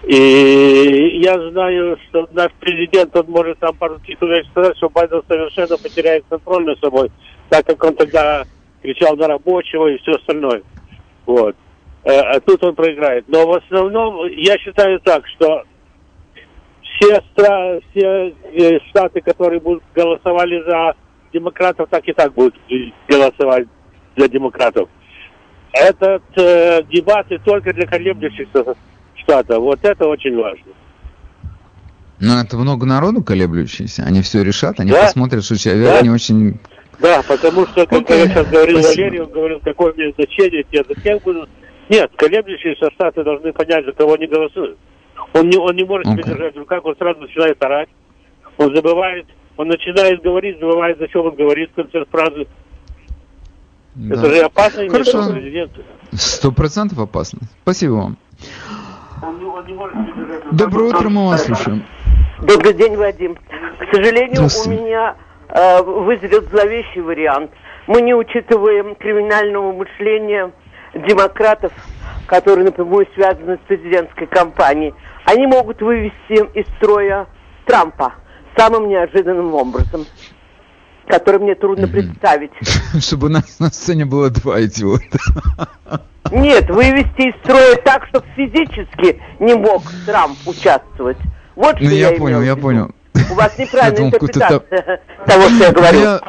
[0.05, 5.77] И я знаю, что наш президент, он может там пару титулов сказать, что Байден совершенно
[5.77, 7.09] потеряет контроль над собой,
[7.49, 8.43] так как он тогда
[8.81, 10.61] кричал на рабочего и все остальное.
[11.25, 11.55] Вот.
[12.03, 13.25] Э, а тут он проиграет.
[13.29, 15.63] Но в основном я считаю так, что
[16.81, 20.95] все, стра- все э, штаты, которые будут голосовали за
[21.31, 22.55] демократов, так и так будут
[23.07, 23.67] голосовать
[24.17, 24.89] за демократов.
[25.71, 28.75] Этот э, дебаты только для колеблющихся
[29.15, 29.59] штатов.
[29.59, 30.73] Вот это очень важно.
[32.19, 34.03] Но это много народу колеблющихся.
[34.03, 35.03] Они все решат, они да?
[35.03, 36.01] посмотрят, что человек да?
[36.01, 36.59] не очень...
[36.99, 38.19] Да, потому что, как okay.
[38.19, 39.01] я сейчас говорил Спасибо.
[39.01, 41.49] Валерий, он говорил, какое мне значение, те за тех будут.
[41.89, 44.77] Нет, колеблющиеся штаты должны понять, за кого они голосуют.
[45.33, 46.23] Он не, он не может okay.
[46.23, 47.89] держать в руках, он сразу начинает орать.
[48.57, 49.25] Он забывает,
[49.57, 52.47] он начинает говорить, забывает, за что он говорит в конце фразы.
[53.95, 54.15] Да.
[54.15, 55.35] Это же опасно Хорошо.
[56.13, 57.39] Сто процентов опасно.
[57.63, 58.17] Спасибо вам.
[60.51, 61.85] Доброе утро, мы вас слушаем.
[62.41, 63.35] Добрый день, Вадим.
[63.35, 65.15] К сожалению, у меня
[65.47, 67.51] э, вызрел зловещий вариант.
[67.87, 70.51] Мы не учитываем криминального мышления
[70.93, 71.71] демократов,
[72.27, 74.93] которые напрямую связаны с президентской кампанией.
[75.25, 77.27] Они могут вывести из строя
[77.65, 78.15] Трампа
[78.57, 80.05] самым неожиданным образом
[81.07, 82.51] который мне трудно представить.
[82.99, 85.19] Чтобы у нас на сцене было два идиота.
[86.31, 91.17] Нет, вывести из строя так, чтобы физически не мог Трамп участвовать.
[91.55, 92.91] Вот ну, что я, я понял, я понял.
[93.29, 94.59] У вас неправильная интерпретация
[95.27, 95.99] того, что я говорю.
[95.99, 96.21] Я...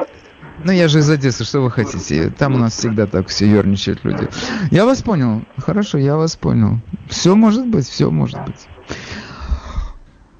[0.63, 2.29] Ну, я же из Одессы, что вы хотите?
[2.29, 4.27] Там у нас всегда так все ерничают люди.
[4.71, 5.43] Я вас понял.
[5.57, 6.79] Хорошо, я вас понял.
[7.09, 8.67] Все может быть, все может быть.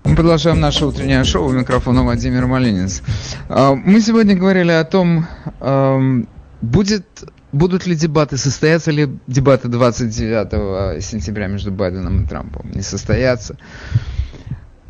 [0.06, 1.48] Мы продолжаем наше утреннее шоу.
[1.48, 3.02] У микрофона Владимир Малинец.
[3.50, 5.26] А, мы сегодня говорили о том,
[6.62, 7.06] будет,
[7.52, 12.70] будут ли дебаты, состоятся ли дебаты 29 сентября между Байденом и Трампом.
[12.72, 13.58] Не состоятся.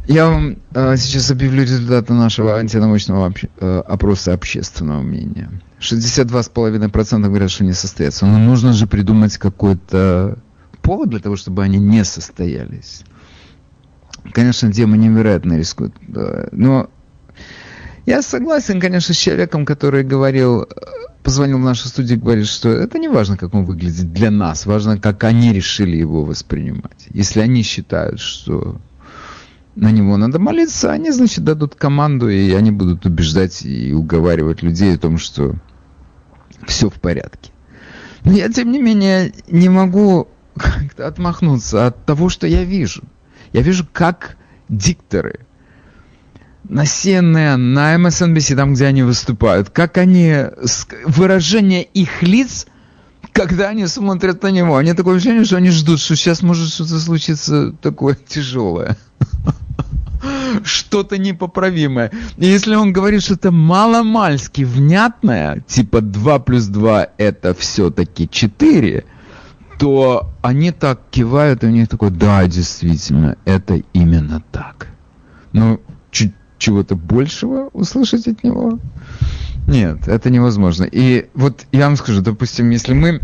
[0.05, 5.49] Я вам э, сейчас объявлю результаты нашего антинаучного э, опроса общественного мнения.
[5.79, 8.25] 62,5% говорят, что не состоятся.
[8.27, 10.37] Но нужно же придумать какой-то
[10.83, 13.03] повод для того, чтобы они не состоялись.
[14.31, 15.93] Конечно, тема невероятно рискует.
[16.51, 16.89] Но
[18.05, 20.67] я согласен, конечно, с человеком, который говорил,
[21.23, 24.65] позвонил в нашу студию и говорит, что это не важно, как он выглядит для нас,
[24.65, 27.07] важно, как они решили его воспринимать.
[27.09, 28.79] Если они считают, что
[29.75, 34.95] на него надо молиться, они, значит, дадут команду, и они будут убеждать и уговаривать людей
[34.95, 35.55] о том, что
[36.67, 37.51] все в порядке.
[38.23, 43.03] Но я, тем не менее, не могу как-то отмахнуться от того, что я вижу.
[43.55, 44.35] Я вижу, как
[44.67, 45.39] дикторы
[46.65, 50.35] на CNN, на MSNBC, там, где они выступают, как они,
[51.05, 52.67] выражение их лиц,
[53.31, 56.99] когда они смотрят на него, они такое ощущение, что они ждут, что сейчас может что-то
[56.99, 58.97] случиться такое тяжелое.
[60.65, 62.11] Что-то непоправимое.
[62.35, 69.05] И если он говорит что-то маломальски внятное, типа 2 плюс 2 это все-таки 4,
[69.77, 74.87] то они так кивают, и у них такой, да, действительно, это именно так.
[75.51, 75.79] Но
[76.57, 78.79] чего-то большего услышать от него?
[79.67, 80.83] Нет, это невозможно.
[80.83, 83.21] И вот я вам скажу, допустим, если мы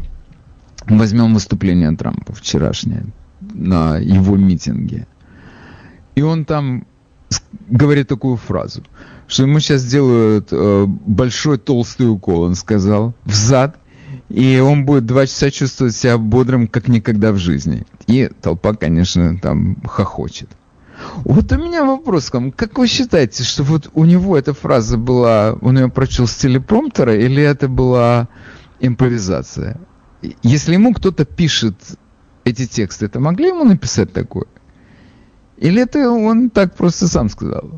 [0.88, 3.06] возьмем выступление Трампа вчерашнее
[3.40, 5.08] на его митинге,
[6.16, 6.86] и он там
[7.70, 8.84] говорит такую фразу,
[9.28, 13.78] что ему сейчас делают э, большой толстый укол, он сказал, в зад,
[14.32, 17.86] и он будет два часа чувствовать себя бодрым, как никогда в жизни.
[18.08, 20.50] И толпа, конечно, там хохочет.
[21.26, 22.52] Вот у меня вопрос к вам.
[22.52, 27.16] Как вы считаете, что вот у него эта фраза была, он ее прочел с телепромптера,
[27.16, 28.30] или это была
[28.80, 29.82] импровизация?
[30.44, 31.76] Если ему кто-то пишет
[32.46, 34.46] эти тексты, это могли ему написать такое?
[35.58, 37.70] Или это он так просто сам сказал?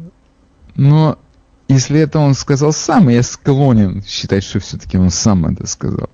[0.76, 1.18] Но
[1.68, 6.10] если это он сказал сам, я склонен считать, что все-таки он сам это сказал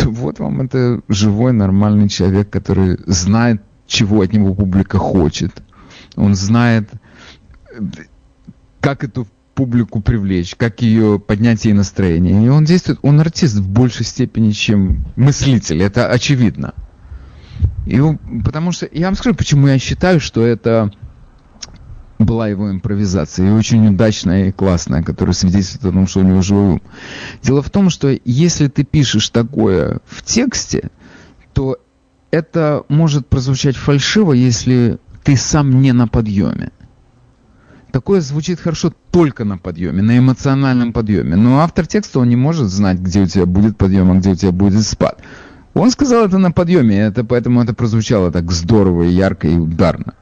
[0.00, 5.62] то вот вам это живой, нормальный человек, который знает, чего от него публика хочет.
[6.16, 6.90] Он знает,
[8.80, 12.46] как эту публику привлечь, как ее поднять ей настроение.
[12.46, 16.74] И он действует, он артист в большей степени, чем мыслитель, это очевидно.
[17.86, 18.00] И
[18.44, 20.92] потому что, я вам скажу, почему я считаю, что это
[22.20, 26.42] была его импровизация, и очень удачная и классная, которая свидетельствует о том, что у него
[26.42, 26.82] живой ум.
[27.42, 30.90] Дело в том, что если ты пишешь такое в тексте,
[31.54, 31.78] то
[32.30, 36.70] это может прозвучать фальшиво, если ты сам не на подъеме.
[37.90, 41.34] Такое звучит хорошо только на подъеме, на эмоциональном подъеме.
[41.34, 44.34] Но автор текста, он не может знать, где у тебя будет подъем, а где у
[44.36, 45.18] тебя будет спад.
[45.74, 50.14] Он сказал это на подъеме, это, поэтому это прозвучало так здорово ярко и ударно.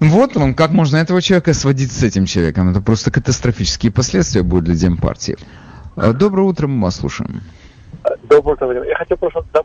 [0.00, 2.70] Вот вам, как можно этого человека сводить с этим человеком.
[2.70, 5.36] Это просто катастрофические последствия будут для Демпартии.
[5.96, 7.40] А, доброе утро, мы вас слушаем.
[8.22, 9.62] Доброе утро, Я хотел просто да,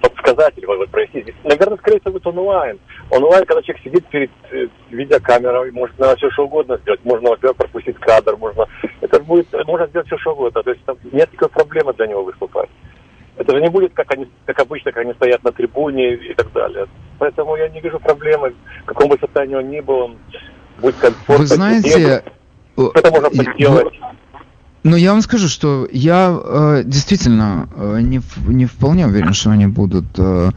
[0.00, 1.32] подсказать или вот, прояснить.
[1.44, 2.78] Наверное, скорее всего, это онлайн.
[3.10, 7.04] Онлайн, когда человек сидит перед э, видеокамерой, может наверное, все что угодно сделать.
[7.04, 8.66] Можно, во-первых, пропустить кадр, можно...
[9.00, 10.62] Это будет, можно сделать все что угодно.
[10.62, 12.68] То есть там нет никакой проблемы для него выступать.
[13.36, 16.52] Это же не будет, как, они, как обычно, как они стоят на трибуне и так
[16.52, 16.86] далее.
[17.18, 20.16] Поэтому я не вижу проблемы, в каком бы состоянии он ни был, он
[20.80, 21.36] будет комфортно.
[21.36, 22.22] Вы знаете...
[22.76, 23.94] Это можно поделать.
[24.84, 29.66] Ну, я вам скажу, что я э, действительно э, не, не вполне уверен, что они
[29.66, 30.50] будут э,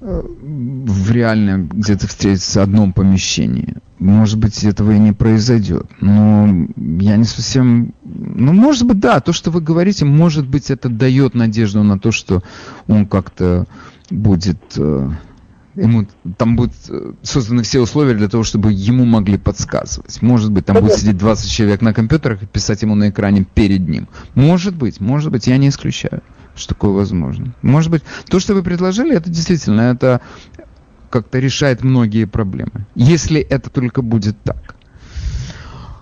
[0.00, 3.74] э, в реально где-то встретиться в одном помещении.
[4.04, 5.86] Может быть, этого и не произойдет.
[6.02, 7.94] Но я не совсем...
[8.04, 12.12] Ну, может быть, да, то, что вы говорите, может быть, это дает надежду на то,
[12.12, 12.42] что
[12.86, 13.66] он как-то
[14.10, 14.58] будет...
[14.76, 15.10] Э,
[15.74, 20.20] ему там будут э, созданы все условия для того, чтобы ему могли подсказывать.
[20.20, 23.88] Может быть, там будет сидеть 20 человек на компьютерах и писать ему на экране перед
[23.88, 24.06] ним.
[24.34, 26.20] Может быть, может быть, я не исключаю,
[26.54, 27.54] что такое возможно.
[27.62, 30.20] Может быть, то, что вы предложили, это действительно, это
[31.14, 32.86] как-то решает многие проблемы.
[32.96, 34.74] Если это только будет так.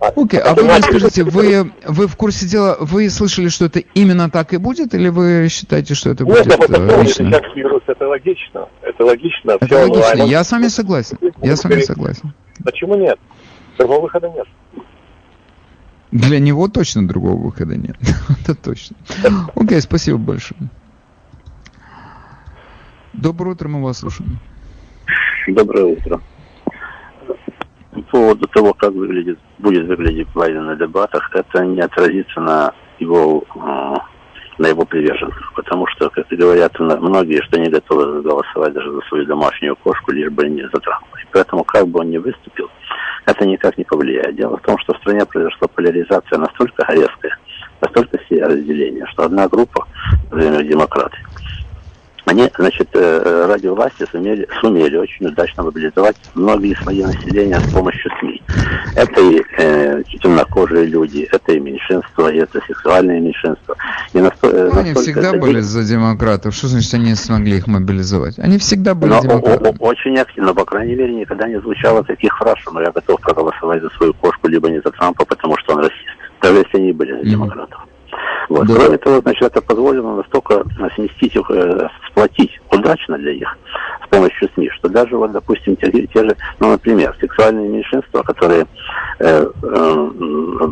[0.01, 0.43] Окей, okay.
[0.43, 4.55] а вы мне скажите, вы, вы в курсе дела, вы слышали, что это именно так
[4.55, 7.31] и будет, или вы считаете, что это будет Нет, это лично?
[7.31, 9.51] Как вирус, это логично, это логично.
[9.61, 10.31] Это логично, онлайн.
[10.31, 12.33] я с вами согласен, я с вами согласен.
[12.65, 13.19] Почему нет?
[13.77, 14.47] Другого выхода нет.
[16.11, 17.97] Для него точно другого выхода нет,
[18.41, 18.97] это точно.
[19.55, 20.71] Окей, okay, спасибо большое.
[23.13, 24.41] Доброе утро, мы вас слушаем.
[25.49, 26.21] Доброе утро
[27.93, 33.45] по поводу того, как выглядит, будет выглядеть Байден на дебатах, это не отразится на его,
[33.55, 33.95] э,
[34.59, 35.53] на его приверженцах.
[35.55, 40.31] Потому что, как говорят многие, что не готовы голосовать даже за свою домашнюю кошку, лишь
[40.31, 41.19] бы не за Трампа.
[41.23, 42.71] И поэтому, как бы он ни выступил,
[43.27, 44.37] это никак не повлияет.
[44.37, 47.37] Дело в том, что в стране произошла поляризация настолько резкая,
[47.81, 49.87] настолько сильное разделение, что одна группа,
[50.31, 51.19] например, демократы,
[52.25, 58.11] они, значит, э, ради власти сумели, сумели очень удачно мобилизовать многие слои населения с помощью
[58.21, 58.43] СМИ.
[58.95, 63.75] Это и э, темнокожие люди, это и меньшинство, и это сексуальные меньшинства.
[64.13, 65.63] И насто, э, ну, они всегда были день...
[65.63, 66.55] за демократов.
[66.55, 68.39] Что значит, они смогли их мобилизовать?
[68.39, 69.77] Они всегда были Но, демократами.
[69.81, 73.91] Очень активно, по крайней мере, никогда не звучало таких фраз, что я готов проголосовать за
[73.91, 75.97] свою кошку, либо не за Трампа, потому что он расист.
[76.41, 77.81] Даже если они были за демократов.
[78.49, 78.67] Вот.
[78.67, 78.75] Да.
[78.75, 80.65] Кроме того, значит, это позволило настолько
[80.95, 83.59] сместить их, э, сплотить удачно для них
[84.05, 88.67] с помощью СМИ, что даже вот, допустим, те, те же, ну, например, сексуальные меньшинства, которые
[89.21, 90.11] э, э,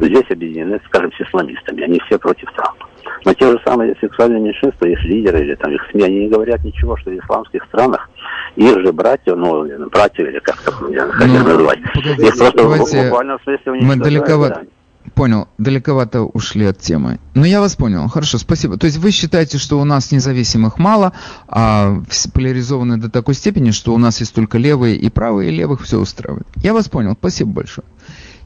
[0.03, 2.87] здесь объединены, скажем, с исламистами, они все против Трампа.
[3.25, 6.65] Но те же самые сексуальные меньшинства, их лидеры или там их СМИ, они не говорят
[6.65, 8.09] ничего, что в исламских странах
[8.57, 12.79] их же братья, ну, братья или как то я хотел ну, назвать, их просто в
[12.79, 14.67] буквальном смысле Мы далековато,
[15.15, 17.19] Понял, далековато ушли от темы.
[17.35, 18.09] Но я вас понял.
[18.09, 18.77] Хорошо, спасибо.
[18.79, 21.13] То есть вы считаете, что у нас независимых мало,
[21.49, 22.03] а
[22.33, 25.99] поляризованы до такой степени, что у нас есть только левые и правые, и левых все
[25.99, 26.47] устраивает.
[26.57, 27.15] Я вас понял.
[27.19, 27.87] Спасибо большое.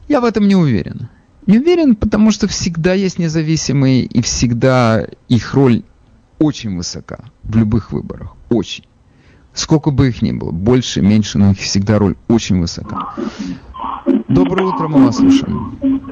[0.07, 1.09] Я в этом не уверен.
[1.47, 5.83] Не уверен, потому что всегда есть независимые, и всегда их роль
[6.39, 8.33] очень высока в любых выборах.
[8.49, 8.85] Очень.
[9.53, 13.13] Сколько бы их ни было, больше, меньше, но их всегда роль очень высока.
[14.27, 16.11] Доброе утро, мы вас слушаем.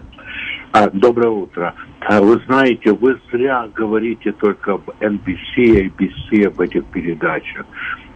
[0.73, 1.75] А, доброе утро.
[1.99, 7.67] А, вы знаете, вы зря говорите только об NBC, ABC, об этих передачах.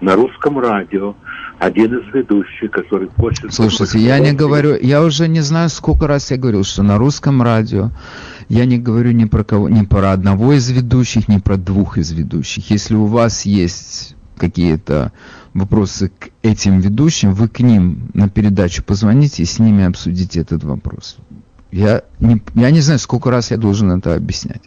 [0.02, 1.16] На русском радио
[1.60, 3.54] один из ведущих, который хочет...
[3.54, 7.44] Слушайте, я не говорю, я уже не знаю, сколько раз я говорил, что на русском
[7.44, 7.92] радио
[8.50, 12.12] я не говорю ни про кого, ни про одного из ведущих, ни про двух из
[12.12, 12.72] ведущих.
[12.72, 15.12] Если у вас есть какие-то
[15.54, 20.64] вопросы к этим ведущим, вы к ним на передачу позвоните и с ними обсудите этот
[20.64, 21.18] вопрос.
[21.72, 24.62] Я не, я не знаю, сколько раз я должен это объяснять.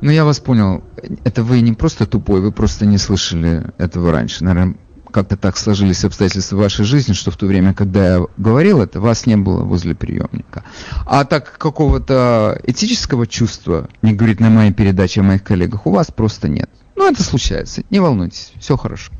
[0.00, 0.82] Но я вас понял.
[1.24, 4.44] Это вы не просто тупой, вы просто не слышали этого раньше.
[4.44, 4.76] Наверное,
[5.12, 9.26] как-то так сложились обстоятельства вашей жизни, что в то время, когда я говорил это, вас
[9.26, 10.64] не было возле приемника.
[11.06, 16.10] А так какого-то этического чувства, не говорить на моей передаче о моих коллегах, у вас
[16.10, 16.70] просто нет.
[16.96, 17.82] Ну, это случается.
[17.90, 19.12] Не волнуйтесь, все хорошо.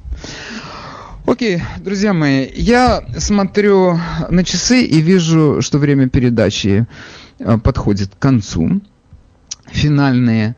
[1.24, 3.96] Окей, друзья мои, я смотрю
[4.28, 6.86] на часы и вижу, что время передачи
[7.38, 8.80] э, подходит к концу.
[9.66, 10.56] Финальные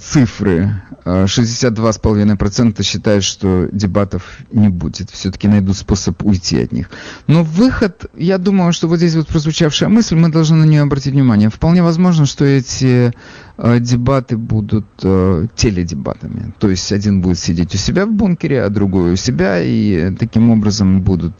[0.00, 0.82] цифры.
[1.04, 5.10] 62,5% э, считают, что дебатов не будет.
[5.10, 6.88] Все-таки найдут способ уйти от них.
[7.26, 11.12] Но выход, я думаю, что вот здесь вот прозвучавшая мысль, мы должны на нее обратить
[11.12, 11.50] внимание.
[11.50, 13.12] Вполне возможно, что эти
[13.58, 16.54] э, дебаты будут теледебатами.
[16.58, 20.50] То есть один будет сидеть у себя в бункере, а другой у себя, и таким
[20.50, 21.34] образом будут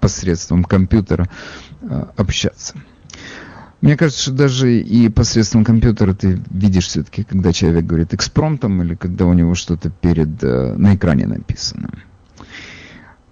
[0.00, 1.28] посредством компьютера
[2.16, 2.74] общаться.
[3.86, 8.96] Мне кажется, что даже и посредством компьютера ты видишь все-таки, когда человек говорит экспромтом или
[8.96, 11.90] когда у него что-то перед э, на экране написано.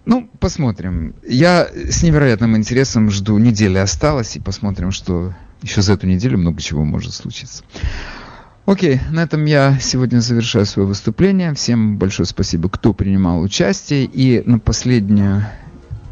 [0.07, 1.17] Ну, посмотрим.
[1.27, 3.37] Я с невероятным интересом жду.
[3.37, 7.65] Неделя осталась, и посмотрим, что еще за эту неделю много чего может случиться.
[8.65, 11.53] Окей, на этом я сегодня завершаю свое выступление.
[11.55, 14.05] Всем большое спасибо, кто принимал участие.
[14.05, 15.47] И на последнюю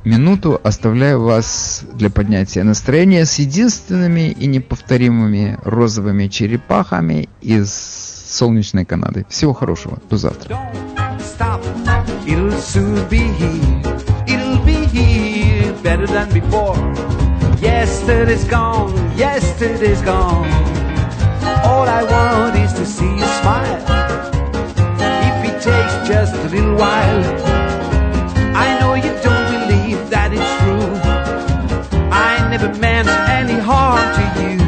[0.05, 9.27] минуту оставляю вас для поднятия настроения с единственными и неповторимыми розовыми черепахами из солнечной Канады.
[9.29, 9.99] Всего хорошего.
[10.11, 10.59] До завтра.
[21.65, 23.83] All I want is to see you smile.
[24.99, 27.52] If it takes just a little while.
[32.63, 34.59] Never meant any harm to you.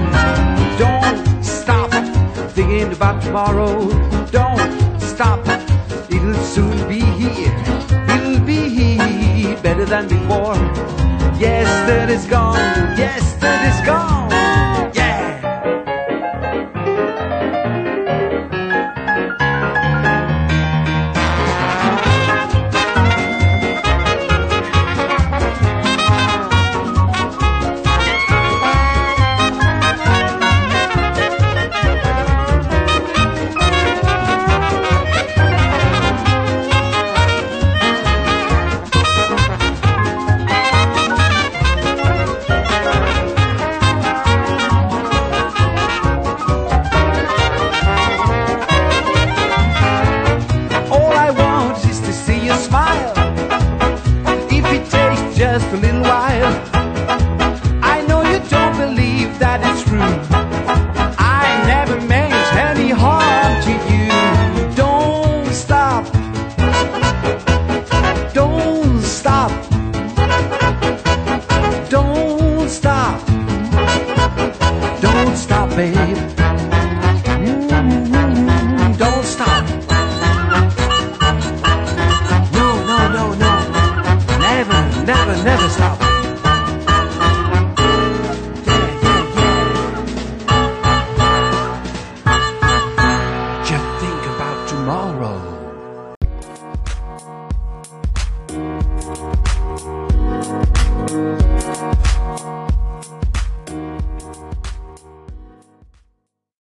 [0.79, 1.91] Don't stop
[2.51, 3.89] thinking about tomorrow.
[4.31, 5.47] Don't stop,
[6.11, 7.55] it'll soon be here.
[8.09, 10.57] It'll be here better than before.
[11.39, 14.24] Yesterday's gone, yesterday's gone.